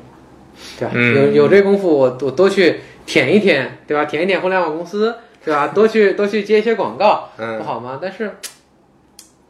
[0.78, 0.92] 对吧？
[0.96, 4.06] 嗯有有这功夫，我我多去舔一舔，对吧？
[4.06, 5.70] 舔一舔互联网公司，对吧？
[5.70, 8.00] 多去多去接一些广告，不嗯好吗？
[8.02, 8.32] 但是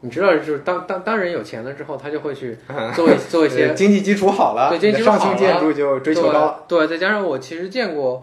[0.02, 6.64] 你知道，就是当当当人有钱了之后，他就会去嗯，做一做一些呃 经济基础好了，对经济基础好了上层建筑就追求高了。
[6.68, 6.86] 对。
[6.86, 8.22] 对，再加上我其实见过，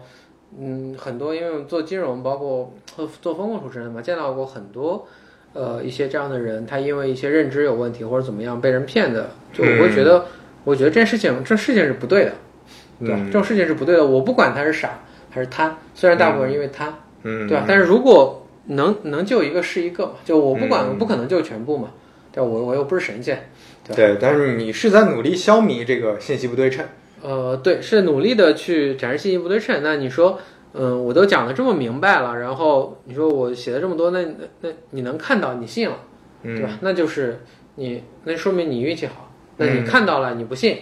[0.58, 5.06] 嗯，很多因为我做金融，包括做做风控出身的嘛，见到过很多，
[5.54, 10.26] 呃，一些这样的人，他因为一些认知有问题或者怎么样被人骗的，就我会觉得，
[10.64, 12.32] 我觉得这件事情，这事情是不对的，
[13.00, 13.16] 对吧？
[13.18, 14.04] 嗯这种事情是不对的。
[14.06, 16.94] 我不管他是傻还是贪，虽然大部分人因为贪，
[17.24, 17.64] 嗯，对吧？
[17.66, 21.90] 但是如果能能救一个是一个嘛，就我不管，嗯我不可能救全部嘛，
[22.30, 22.48] 对吧？
[22.48, 23.50] 我我又不是神仙。
[23.94, 26.84] 对，但是你是在努力消弭这个信息不对称。
[27.22, 29.80] 呃，对，是努力的去展示信息不对称。
[29.82, 30.38] 那你说，
[30.78, 35.96] 嗯，我都讲的这么明白了，然后你说我写了这么多，那那那你能看到，你信了，
[36.42, 36.78] 对嗯吧？
[36.80, 37.40] 那就是
[37.74, 39.30] 你，那说明你运气好。
[39.56, 40.76] 那你嗯看到了，你不信，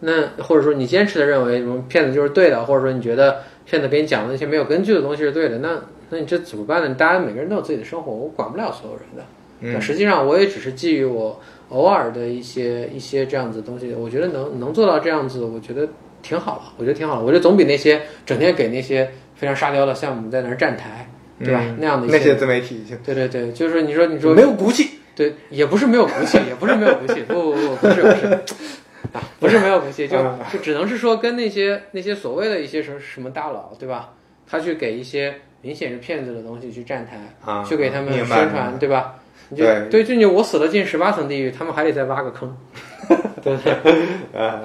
[0.00, 5.80] 那或者说你坚持的认为什么骗子就是对的，或者说你觉得骗子给你讲的那些没有根据的东西是对的，那
[6.10, 6.94] 那你这怎么办呢？
[6.96, 9.80] 大家每个人都有自己的生活，我管不了所有人的。
[9.80, 15.86] 实际上我也只是基于我偶尔的一些一些这样子的东西，我觉得能能做到这样子，我觉得
[16.22, 21.08] 挺好了，我觉得挺好了，我觉得总比那些整天给那些非常沙雕的项目在那儿站台，
[21.42, 21.60] 对吧？
[21.64, 24.90] 嗯那样的一那些自媒体就对对对，就是你说你说没有骨气。
[25.14, 28.26] 对，也不是没有骨气，也不是没有骨气，不不不，不是不是，
[29.12, 34.10] 啊，不是没有骨气，就嗯就只能是说跟那些那些所谓的一些什么什么大佬，对吧？
[34.48, 39.16] 他去给一些明显是骗子的东西去站台，啊去给他们宣传，对吧？
[39.48, 42.56] 你就对对，就你我死了进十八层地狱，他们还得再挖个坑，
[43.42, 43.72] 对不对？
[44.40, 44.60] 啊，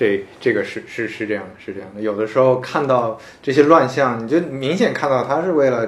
[0.00, 2.00] 这这个是是是这样的，是这样的。
[2.00, 5.86] 有的时候看到这些乱象，你就明显看到他是为了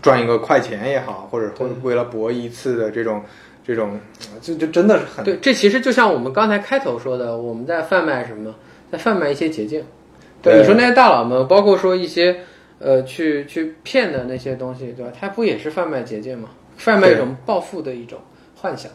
[0.00, 3.20] 赚一个快钱也好，或者或者为了博一次的这种
[3.66, 3.98] 这种，
[4.40, 8.54] 就就真的是很对，这其实就像我们刚才开头说的，我们在贩卖什么，
[8.92, 9.84] 在贩卖一些捷径。
[10.40, 12.36] 对你说那些大佬们，包括说一些
[12.78, 15.10] 呃去去骗的那些东西，对吧？
[15.18, 16.50] 他不也是贩卖捷径吗？
[16.76, 18.20] 贩卖一种暴富的一种
[18.54, 18.92] 幻想，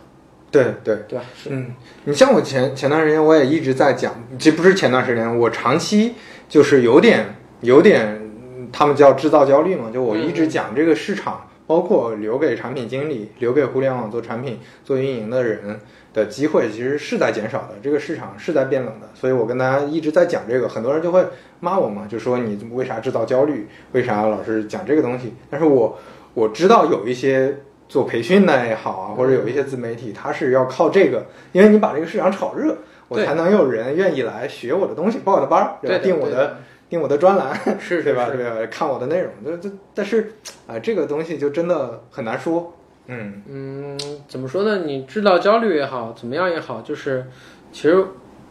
[0.52, 0.96] 对对。
[1.08, 1.26] 对吧？
[1.50, 1.74] 嗯，
[2.06, 6.16] 你像我前前段时间我也一直在讲，这不是前段时间，我长期
[6.48, 15.80] 就是有点有点，嗯他们叫制造焦虑嘛，就我一直讲这个市场，包括留给产品经理、留给互联网做产品、做运营的人
[16.14, 21.26] 的机会，其实是在减少的，这个市场是在变冷的，所以我跟大家一直在讲这个，很多人就会
[21.60, 25.34] 骂我嘛，就说你为啥制造焦虑，为啥老是讲这个东西？
[25.50, 25.98] 但是我
[26.34, 27.56] 我知道有一些。
[27.90, 32.78] 做培训的也好啊，或者有一些自媒体，它是要靠这个，因为你把这个市场炒热，
[33.10, 35.98] 我才能有人愿意来学我的东西，报我的班儿，对吧？
[35.98, 38.28] 对的对订我的订我的专栏， 是对吧？
[38.32, 38.56] 是对吧？
[38.72, 40.36] 看我的内容，这这，但是
[40.68, 42.74] 啊、这个东西就真的很难说。
[43.08, 44.84] 嗯，嗯，怎么说呢？
[44.86, 47.26] 你制造焦虑也好，怎么样也好，就是
[47.72, 48.06] 其实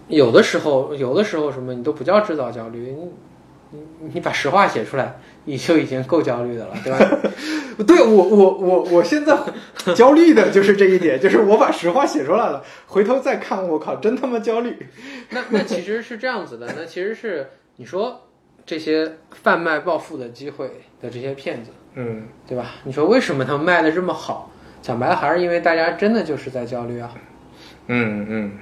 [0.08, 3.12] 有的时候，有的时候什么你都不叫制造焦虑，你
[3.70, 6.98] 你你把实话写出来，你就已经够焦虑的了， 对吧？
[7.86, 9.34] 对我我我我现在
[9.94, 14.76] 焦虑的就是这一点，就是我把实话写出来了，回头再看，我靠，真他妈焦虑。
[15.30, 18.28] 那那其实是这样子的，那其实是你说
[18.66, 20.66] 这些贩卖暴富的机会
[21.00, 22.72] 的这些骗子，嗯，对吧？
[22.84, 24.50] 你说为什么他们卖的这么好？
[24.82, 27.10] 讲白了还是因为大家真的就是在焦虑啊，
[27.86, 28.52] 嗯嗯，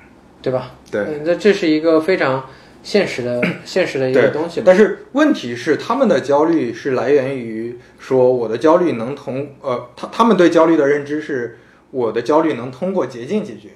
[0.40, 0.70] 对吧？
[0.90, 1.02] 对。
[1.02, 2.48] 嗯，那这是一个非常
[2.86, 4.62] 现实的、 现实的一个东西。
[4.64, 11.58] 但是问题是，他们的焦虑是来源于说我的焦虑能同呃，他他们对焦虑的认知是
[11.90, 13.70] 我的焦虑能通过捷径解决。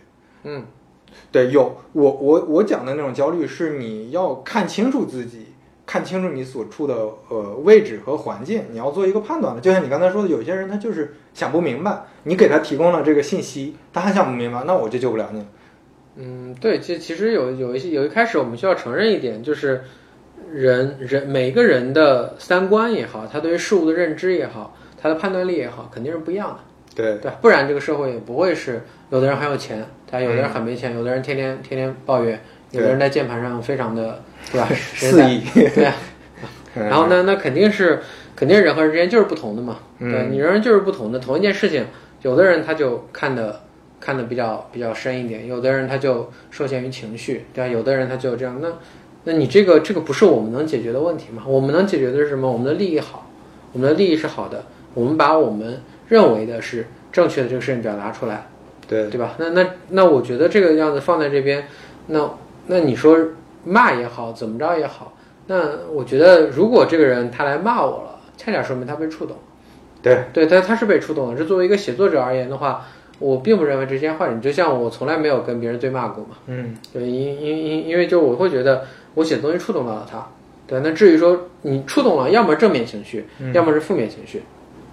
[0.45, 0.65] 嗯，
[1.33, 5.49] 对，有我我我讲的那种焦虑是你要看清楚自己，
[5.85, 6.95] 看清楚你所处的
[7.31, 9.61] 呃位置和环境，你要做一个判断的。
[9.61, 15.47] 就像你刚才说的，有些人他就是想不明白，你给他提供了这个信息，他还想不明白，那我就救不了你了。
[16.21, 19.83] 嗯，对，其其实有有一些有一开始我们需要承认一点，就是
[20.53, 26.59] 人人每个人的三观也好，他对于事物的认知也好，他的判断力也好，肯定是不一样的，
[26.95, 27.19] 对。
[27.19, 27.33] 对？
[27.41, 32.39] 不然这个社会也不会是有的人很有钱，他有的人很没钱，有的人天天天天抱怨，
[32.73, 34.69] 有的人在键盘上非常的对吧？
[34.75, 35.41] 肆意。
[35.55, 35.95] 对啊，
[36.75, 38.01] 然后呢，那肯定是
[38.37, 41.87] 肯定人和人之间就是不同的嘛，对你人就是不同的，同一件事情，
[42.23, 43.63] 有的人他就看的
[44.01, 47.71] 看的比较比较深一点，有的人他就受限于情绪，对吧？
[47.71, 48.69] 有的人他就这样，那
[49.25, 51.45] 那你这个这个不是我们能解决的问题嘛？
[51.47, 52.51] 我们能解决的是什么？
[52.51, 53.31] 我们的利益好，
[53.73, 58.47] 我们的利益是好的，我们把我们认为的是正确的这个事情表达出来，
[58.89, 59.35] 对对吧？
[59.39, 61.69] 那那那我觉得这个样子放在这边，
[62.07, 62.31] 那
[62.67, 63.19] 那你说
[63.65, 65.13] 骂也好，怎么着也好，
[65.47, 69.37] 那我觉得如果这个人他来骂我了，恰恰说明他被触动。
[70.03, 71.37] 对对，他他是被触动了。
[71.39, 72.87] 这作为一个写作者而言的话，
[73.21, 74.41] 我并不认为这是件坏事。
[74.41, 76.31] 就像我从来没有跟别人对骂过嘛。
[76.47, 80.27] 嗯，对，因因因因为就我会觉得我写的东西触动到了他。
[80.67, 84.43] 对，那至于说你触动了，要么正面情绪，要么是负面情绪。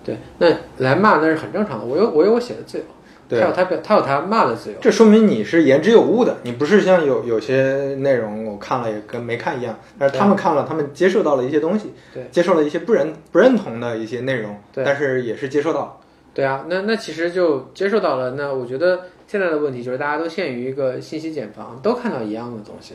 [0.04, 0.48] 对，那
[0.78, 1.86] 来骂那是很正常的。
[1.86, 2.84] 我有我有我写的自由，
[3.30, 4.78] 对他有他表他有他骂的自由。
[4.82, 15.94] 这说明你是言之有物的，你不是像有有些内容我看了也跟没看一样，但是他们看了，他们接受到了一些东西，对，接受了一些不认不认同的一些内容，对但是也是接受到了。
[16.38, 18.30] 对啊，那那其实就接受到了。
[18.38, 22.94] 那我觉得现在的问题就是大家都陷于一个信息茧房，都看到一样的东西，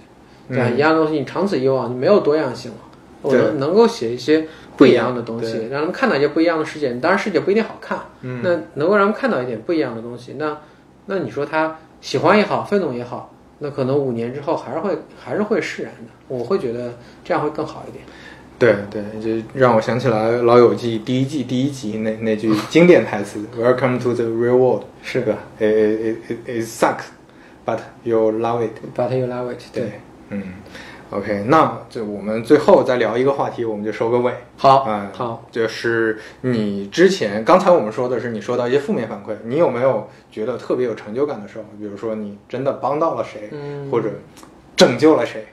[0.48, 0.68] 对吧？
[0.68, 2.76] 一样的东西，你长此以往，你没有多样性了。
[3.20, 6.92] 我对能能够写一些不一样的东西，让他们看到一些不一样的世界。
[6.94, 10.56] 当然，世界不一定好看，嗯那能够让他们看到一点不一样的东西，那
[11.06, 16.12] 那你说他喜欢也好，愤怒也好，那可能五年之后还是会还是会释然的。
[16.28, 16.92] 我会觉得
[17.24, 18.04] 这样会更好一点。
[18.62, 27.06] 对对，就让我想起来《老友记》第一季第一集那那句 经典台词：“Welcome to the real world。”是的，it it it it sucks,
[27.66, 28.70] but you love it。
[28.96, 29.90] But you love it，对，
[30.28, 30.42] 嗯
[31.10, 34.32] ，OK，那就我们最后再聊一个话题，我们就收个尾。
[34.56, 41.64] 好，嗯，好，就是你之前刚才我们说的是你收到一些负面反馈，你有没有觉得特别有成就感的时候？
[41.80, 44.08] 比如说你真的帮到了谁，嗯或者
[44.76, 45.44] 拯救了谁？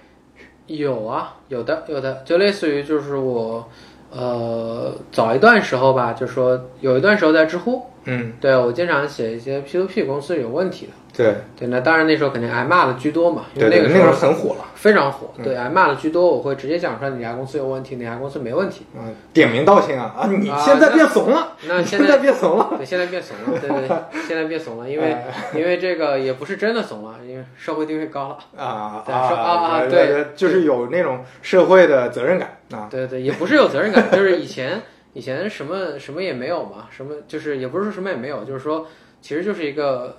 [0.70, 3.68] 有啊，有的，有的，就类似于就是我，
[4.12, 14.66] 呃，早一段时候吧，就说有一段时候在知乎，嗯，对我经常写一些 P to P 公司有问题的，对对，那当然那时候肯定挨骂的居多嘛，因为那个时候很火了。
[14.76, 18.86] 非常火，对，挨骂的居多，我会直接讲出来哪家公司有问题，哪家公司没问题。
[18.98, 20.28] 嗯，点名道姓啊啊！
[20.32, 22.74] 你啊现在变怂了，那 现在变怂了。
[22.78, 32.88] 对，现在变怂了，对对对， 现在变怂了，因为哎因为这个也不是真的怂了，因为社会地位高了， 啊对说啊啊对对对，就是有那种社会的责任感啊。
[32.90, 38.88] 对对，也不是有责任感，就是以前以前什么什么也没有嘛，什么就是也不是说什么也没有，就是说
[39.22, 40.18] 其实就是一个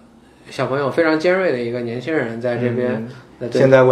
[0.49, 3.07] 小朋友非常尖锐的一个年轻人在这边、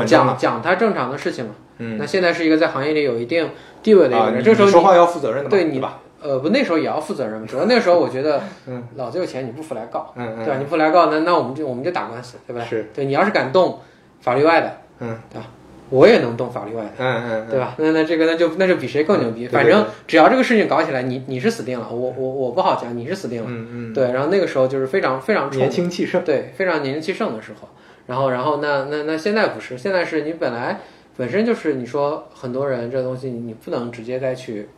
[0.06, 1.50] 讲讲他正常的事情嘛。
[1.80, 3.48] 嗯那现在是一个在行业里有一定
[3.84, 6.00] 地位的一啊，个人，你这时候说话要负责任的嘛，对你吧？
[6.20, 10.58] 呃不那时候也要负责任嘛，主要那时候我觉得 嗯老子有钱你不服来告，嗯嗯，对吧？
[10.58, 12.64] 你不来告那那我们就我们就打官司，对吧？
[12.68, 13.78] 是，对你要是敢动
[14.20, 15.46] 法律外的，嗯对吧？
[15.90, 16.90] 我也能动法律外的。
[16.98, 17.74] 嗯嗯，对吧？
[17.78, 19.46] 那那这个那就那就比谁更牛逼。
[19.46, 23.46] 对对反正只要这个事情搞起来，你你是死定了，我我我不好讲，你是死定了。
[23.48, 27.68] 嗯嗯，对，然后那个时候就是非常非常年轻气盛，对，非常年轻气盛的时候。
[28.06, 30.80] 然后然后那那那现在不是，现在是你本来
[31.16, 34.68] 本身就是你说很多人这东西你不能直接再去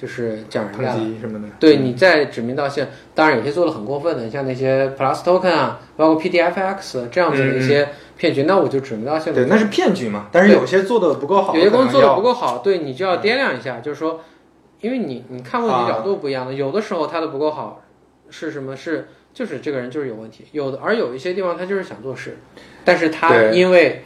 [0.00, 0.78] 就是讲什
[1.28, 7.86] 么的，对，你在指名道姓，当然有些做的很过分的，像那些 Plus Token 啊，包括 PDFX 这样子的一些
[8.16, 10.28] 骗局，那我就指名道姓对，那是骗局嘛。
[10.32, 14.22] 但是有些做的不够好，有些公司做的不够，好，对你就要掂量一下，就是说，
[14.80, 17.82] 因为你你看问题角度不一样的，有的时候他的不够好
[18.30, 18.74] 是什么？
[18.74, 22.38] 是就是这个人就是有问题，有的而有一些地方他就是想做事，
[22.86, 24.02] 但是他因为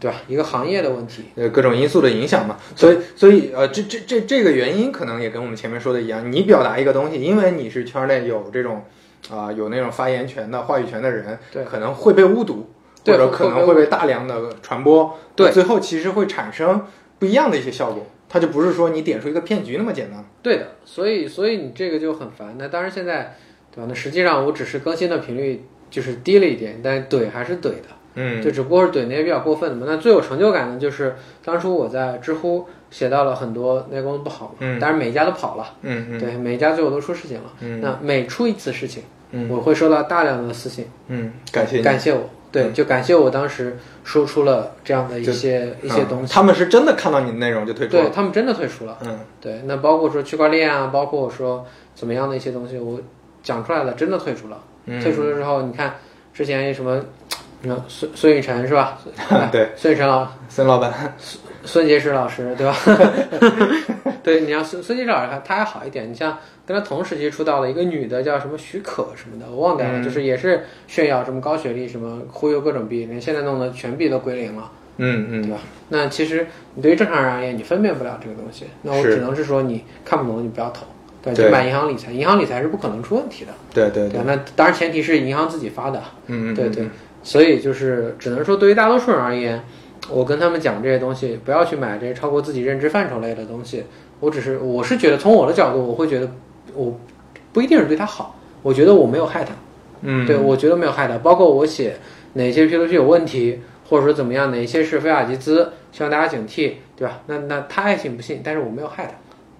[0.00, 2.56] 对吧一个行业的问题，呃，各种因素的影响嘛。
[2.74, 8.82] 所以所以呃，这这这这个原因可能也跟我们前面说的一样，你表达一个东西，因为你是圈内有这种
[9.28, 12.70] 啊、有那种发言权的话语权的人，对可能会被误读，
[13.04, 16.86] 对或者可能会被大量的传播，对最后其实会产生
[17.18, 18.06] 不一样的一些效果。
[18.32, 20.24] 它就不是说你点出一个骗局那么简单。
[20.40, 22.54] 对的，所以所以你这个就很烦。
[22.56, 23.36] 那当然现在
[23.74, 23.86] 对吧？
[23.88, 27.88] 那实际上我只是更新的频率就是低了一点，但怼还是怼的。
[28.14, 29.86] 嗯就只不过是怼那些比较过分的嘛。
[29.88, 37.52] 那最有成就感的就是当初我在知乎写到了很多那公司不好嘛，嗯当然每一家都跑了，嗯嗯对，每一家最后都出事情了。
[37.60, 39.02] 嗯那每出一次事情，
[39.32, 41.80] 嗯我会收到大量的私信，嗯，感谢。
[41.82, 46.32] 感谢我，对，嗯就感谢我当时说出了这样的一些一些嗯东西。
[46.32, 48.02] 他们是真的看到你的内容就退出了。
[48.02, 53.00] 对他们真的退出了，嗯对，那包括说区块链啊，包括说怎么样的一些东西，我
[53.42, 54.60] 讲出来了，真的退出了。
[54.86, 55.94] 嗯，退出了之后，你看
[56.34, 57.00] 之前什么，
[57.62, 58.98] 你看孙孙雨晨是吧？
[59.52, 62.74] 对，孙雨晨老孙老板，孙孙杰石老师，对吧？
[64.22, 66.10] 对，你像孙孙杰石老师，他他还好一点。
[66.10, 75.58] 你像跟他同时期出道的一个女的，叫什么许可什么的，我忘掉了，嗯就是也是炫耀什么高学历，什么忽悠各种币，连现在弄得全币都归零了，嗯嗯对吧？
[75.90, 80.86] 那其实你对于正常人而言，你分辨不了这个东西，那我只能是说你看不懂，你不要投。
[81.22, 83.52] 对，对就买银行理财，银行理财是不可能出问题的。
[83.74, 86.02] 对对对，那当然前提是银行自己发的。
[86.28, 86.88] 嗯嗯对对，
[87.22, 89.62] 所以就是只能说，对于大多数人而言，
[90.08, 93.84] 我跟他们讲这些东西，不要去买这些超过自己认知范畴类的东西。
[94.20, 96.30] 我只是我是觉得，从我的角度，我会觉得
[96.74, 96.98] 我
[97.52, 99.52] 不一定是对他好，我觉得我没有害他。
[100.02, 101.18] 嗯对，我觉得没有害他。
[101.18, 101.96] 包括我写
[102.34, 107.20] 哪些 P2P 有问题，或者说怎么样，哪些是非法集资，希望大家警惕，对吧？
[107.26, 109.12] 那那他爱信不信，但是我没有害他。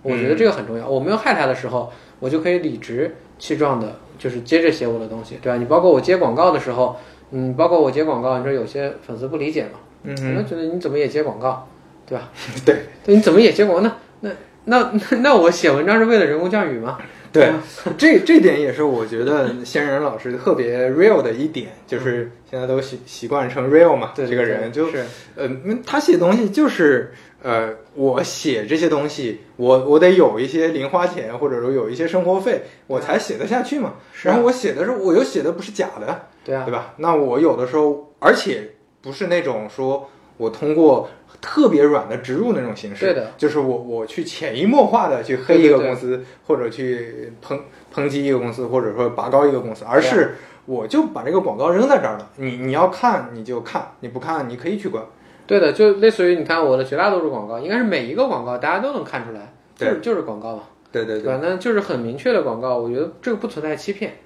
[0.03, 0.89] 我觉得这个很重要。
[0.89, 5.59] 我没有害他的时候，我就可以理直气壮的，就是接着写我的东西，对吧？
[5.59, 6.97] 你包括我接广告的时候，
[7.33, 11.69] 嗯，包括我接广告，你说有些粉丝不理解嘛，嗯可能觉得你怎么也接广告，
[12.07, 12.31] 对吧？
[12.65, 12.75] 对
[13.05, 13.91] 对，你怎么也接广告？
[14.21, 14.31] 那
[14.65, 16.99] 那那 那我写文章是为了人工降雨吗？
[17.33, 17.53] 对，
[17.97, 25.05] 这这点也是我觉得仙人老师特别 real 的一点，就是现在都习习惯成 real 嘛，对，这个人就是
[25.37, 27.13] 呃，嗯他写东西就是
[27.43, 33.95] 呃，我写这些东西，我我得有一些零花钱，或者说有一些生活费，我才写得下去嘛。
[34.25, 36.95] 然后我写的时候，我又写的不是假的，对啊，对吧？
[36.97, 38.73] 那我有的时候，而且
[39.03, 41.09] 不是那种说我通过
[41.41, 47.59] 特别软的植入那种形式，对的，就是我我去潜移默化的去黑一个公司，或者去抨
[47.95, 50.37] 抨击一个公司，或者说拔高一个公司，而是
[50.67, 55.05] 我就把这个广告扔在这儿了，你你要看你就看，你不看你可以去关。
[55.47, 60.63] 对的，就类似于你看我的绝大多数广告，应该是每一个广告大家都能看出来，就是就是广告嘛，
[60.93, 61.25] 对对对。
[61.25, 64.19] 反正就是很明确的广告，我觉得这个不存在欺骗，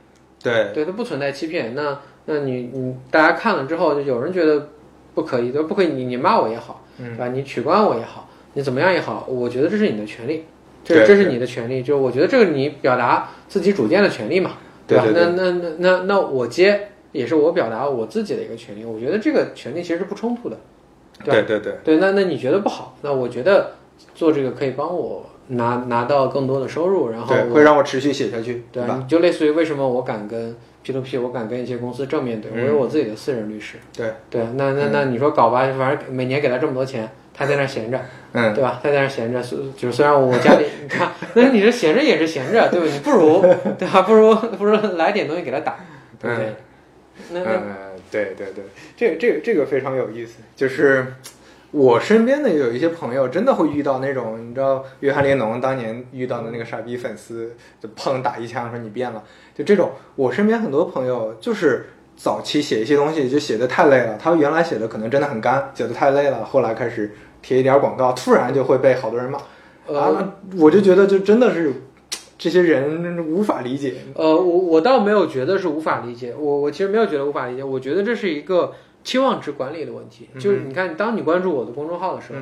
[0.45, 1.74] 对对，它不存在欺骗。
[1.74, 4.68] 那那你你大家看了之后，就有人觉得
[5.14, 7.28] 不可以，对，不可以，你你骂我也好，嗯对吧？
[7.28, 10.45] 你取关我也好，你怎么样也好，我觉得这是你的权利，
[10.84, 14.59] 这这是你的权利，就我觉得这个你表达自己主见的权利嘛，吧？
[14.86, 20.57] 对对对那那那那那我接也是我表达我自己的一个权利，我觉得这个权利其实是不冲突的。
[21.24, 22.97] 对对对对，那那你觉得不好？
[23.03, 23.72] 那我觉得
[24.14, 29.05] 做这个可以帮我拿拿到更多的收入，然后会让我持续写下去，对吧？
[29.09, 33.76] 就类似于为什么我敢跟 P to P，我敢跟一些公司正面对，我嗯有我自己的私人律师。
[33.97, 38.01] 对对，那那那你说搞吧，反正每年给他这么多钱，他在那儿闲着，
[38.32, 38.80] 嗯，对吧？
[38.82, 42.86] 他在那儿闲着，虽就是虽然我家里你看，但是你这闲着也是闲着，对吧？
[42.92, 43.40] 你不如
[43.78, 44.03] 对吧？
[44.03, 45.76] 不如不如来点东西给他打，
[46.20, 46.55] 对不对？
[47.32, 47.40] 那
[48.11, 48.64] 对对对，
[48.97, 51.14] 这个这个这个非常有意思，就是，
[51.75, 59.20] 我身边的有一些朋友真的会遇到那种，你知道，约翰列侬当年遇到的那个傻逼粉丝，就砰打一枪说你变了，
[59.57, 59.91] 就这种。
[60.14, 67.12] 我身边很多朋友就是早期写一些东西就写的太累了，他原来写的可能真的很干，写的太累了，后来开始
[67.43, 69.39] 贴一点广告，突然就会被好多人骂。
[69.93, 71.72] 啊，我就觉得就真的是
[72.39, 73.95] 这些人无法理解。
[74.14, 78.72] 呃，我我倒没有觉得是无法理解，我我其实没有觉得无法理解，我觉得这是一个。
[79.05, 82.40] 期望值管理的问题，就是你看，当你关注我的公众号的时候，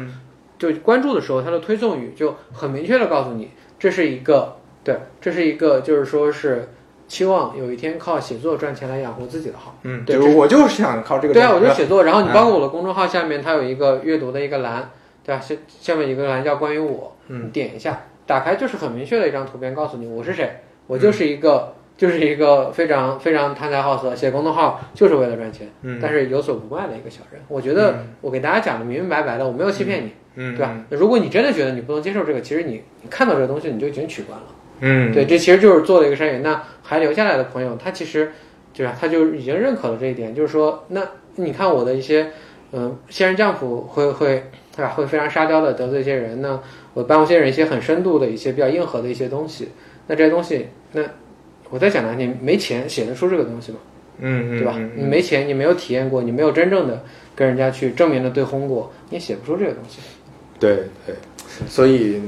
[0.56, 3.50] 就关注的时候，它的推送语就很明确的告诉你，
[3.80, 6.68] 这是一个对，这是一个就是说是
[7.08, 9.76] 期望有一天靠写作赚钱来养活自己的号。
[9.82, 11.34] 嗯，对，我就是想靠这个。
[11.34, 14.88] 对啊，我就写作，然后你包括我的公众号下面，它有一个阅读的一个栏，
[15.24, 15.40] 对吧？
[15.40, 21.74] 下下面一个栏叫关于我，嗯，点一下，打开就是很明确的一张图片，告诉你我是谁，我就是一个。
[21.96, 25.68] 就是一个非常非常贪财好色，写公众号就是为了赚钱，
[26.00, 27.40] 但是有所不卖的一个小人。
[27.46, 30.12] 我觉得我给大家讲的明明白白的，我没有欺骗你，
[30.56, 30.84] 对吧？
[30.88, 34.46] 那如果你真的觉得你不能接受这个，其实你你看到这个东西你就已经取关了。
[34.80, 36.42] 嗯，对，这其实就是做了一个筛选。
[36.42, 38.32] 那还留下来的朋友，他其实
[38.74, 38.96] 对吧？
[38.98, 41.02] 他就已经认可了这一点，就是说，那
[41.36, 42.30] 你看我的一些
[42.72, 44.88] 嗯，仙人降谱会会对吧？
[44.88, 46.60] 会非常沙雕的得罪一些人呢。
[46.94, 49.68] 我帮一些人一些很深度的一些比较硬核的一些东西，
[50.08, 51.02] 那这些东西那。
[51.72, 53.78] 我在讲呢，你没钱写得出这个东西吗？
[54.18, 54.78] 嗯，对吧？
[54.94, 57.02] 你没钱，你没有体验过，你没有真正的
[57.34, 60.00] 跟人家去正面的对轰过，你也写不出这个东西。
[60.60, 61.16] 对对，
[61.66, 62.20] 所以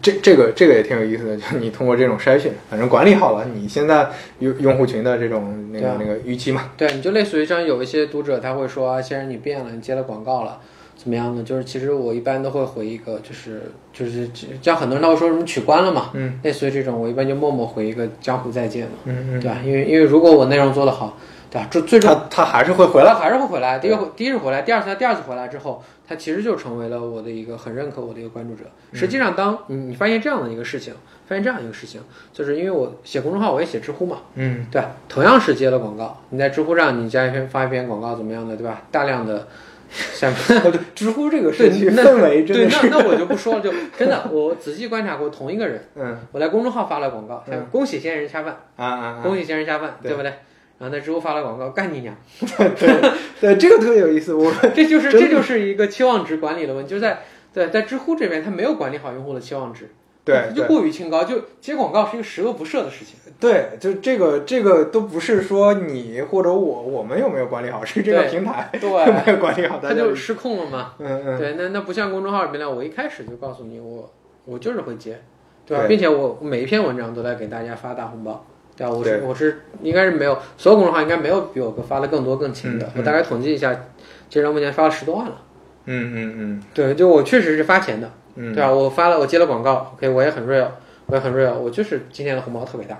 [0.00, 6.70] 这这个这个也挺有意思的，就你通过这种筛选，反正管理好了你现在用用户群的这种那个那个预期嘛。
[6.76, 10.60] 对，你就类似于像有一些读者他会说啊，先生你变了，你接了广告了。
[11.06, 11.44] 怎么样呢？
[11.44, 14.28] 就是其实我一般都会回一个，就是就是
[14.60, 19.58] 像很多人他会说什么取关了嘛，嗯，类似于这种，我一般就默默回一个江湖再见嘛，嗯嗯，对吧？
[19.64, 21.16] 因为因为如果我内容做得好，
[21.48, 21.68] 对吧？
[21.70, 23.78] 最最终他他还是会回来，还是会回来。
[23.78, 28.64] 第一个第一次回来，第二次他第二次回来之后，他其实就成为了我的一个很认可我的一个关注者。
[28.92, 30.92] 实际上，当你你发现这样的一个事情，
[31.28, 32.00] 发现这样一个事情，
[32.32, 38.82] 就是因为我写公众号，我也写知乎嘛，嗯，对，同样是接了广告，你在知乎上你加一篇发一篇广告怎么样的，对吧？
[38.90, 39.46] 大量的。
[40.14, 40.32] 像
[40.70, 50.32] 对知乎这个社区氛围真的是，那那我就不说了，就真的，我仔细观察过同一个人，嗯，我在公众号发了广告，他恭喜仙人下饭啊啊，恭喜仙人下饭，对不对？
[50.78, 52.14] 然后在知乎发了广告，干你娘！
[52.38, 52.94] 对
[53.40, 57.20] 对，这个特别有意思，我 这就是这就是一个期望值管理的问题，就在
[57.54, 59.88] 对在知乎这边，他没有管理好用户的期望值。
[60.26, 63.14] 对，就过于清高，就接广告是一个十恶不赦的事情。
[63.38, 70.94] 对，就这个这个都不是说你或者我我们有没有管理好，是这个平台对没有管理好，它就失控了嘛。
[70.98, 71.38] 嗯嗯。
[71.38, 74.12] 对，那那不像公众号里面，我一开始就告诉你，我
[74.46, 75.20] 我就是会接，
[75.64, 75.84] 对吧？
[75.86, 78.44] 并且我每一篇文章都在给大家发大红包，
[78.76, 78.92] 对吧？
[78.92, 82.90] 我是我是应该是没有所有公众号应该没有比我发的更多更勤的。
[82.96, 83.72] 我大概统计一下，
[84.28, 85.42] 其实目前发了十多万了。
[85.84, 86.62] 嗯嗯嗯。
[86.74, 88.10] 对，就我确实是发钱的。
[88.36, 88.70] 嗯，对吧？
[88.70, 90.68] 我发了，我接了广告，OK，我也很 real，
[91.06, 92.98] 我也很 real，我就是今年的红包特别大。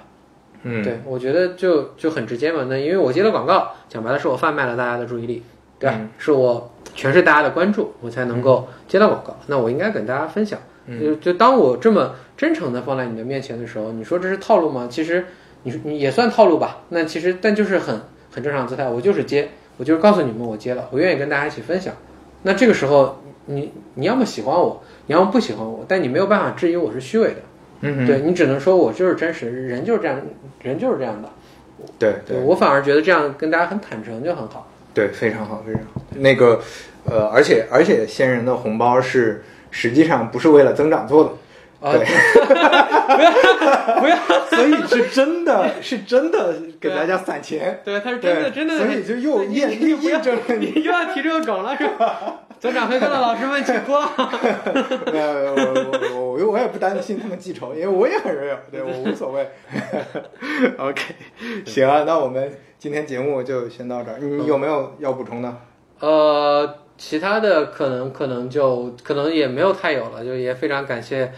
[0.63, 2.67] 嗯，对，我觉得就就很直接嘛。
[2.69, 5.43] 那因为我接了广告，讲白了是我贩卖了大家的注意力，
[5.79, 6.01] 对吧？
[6.19, 9.37] 是我全是大家的关注，我才能够接到广告。
[9.47, 10.59] 那我应该跟大家分享。
[11.01, 14.87] 就就当我这么真诚的放在你的面前的时候，你说这是套路吗？
[14.91, 15.27] 其实
[15.65, 16.79] 你你也算套路吧。
[16.91, 18.01] 那其实但就是很
[18.33, 21.93] 很正常姿态，我就是接，我就是告诉你们我接了，我愿意跟大家一起分享。
[22.43, 24.83] 那这个时候你你要么喜欢我。
[25.07, 27.37] 你要不喜欢我，但你没有办法质疑我是虚伪的，
[27.83, 30.21] 嗯，对你只能说我就是真实，人就是这样，
[30.63, 31.29] 人就是这样的，
[31.99, 36.01] 对对，我反而觉得这样跟大家很坦诚就很好，对，非常好，非常好。
[36.17, 36.61] 那个，
[37.05, 41.31] 呃，而且而且仙人的红包是实际上不是为了增长做的。
[41.79, 41.93] 对，
[42.49, 43.31] 不要
[44.01, 44.17] 不要，
[44.49, 52.46] 所以是真的是真的给大家散钱，对，他是真的真的，所以就又验验证了你又要提这个梗了是吧？
[52.59, 53.99] 增长会课的老师们请坐。
[55.13, 59.49] 呃，我我我我也不担心他们记仇，因为我也很 real， 对我无所谓。
[60.79, 61.15] OK，
[61.65, 65.57] 行啊，那我们今天节目就先到这儿，你有没有要补充的？
[66.01, 71.33] 呃，其他的可能可能就可能也没有太有了，就也非常感谢。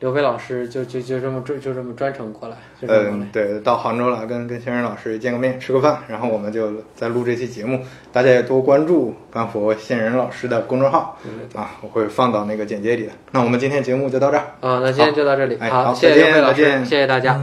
[0.00, 2.56] 刘飞老师就就就这么就就这么专程过来，
[2.88, 7.78] 嗯，对，到杭州了，跟跟先生老师见个面，吃个饭，然后我们就再录这期节目，
[8.10, 11.18] 大家也多关注干佛仙人老师的公众号，
[11.54, 13.12] 啊，我会放到那个简介里的。
[13.32, 17.38] 那我们今天节目就到这儿，啊，那今天就到这里，好，谢谢刘飞老师，谢谢大家。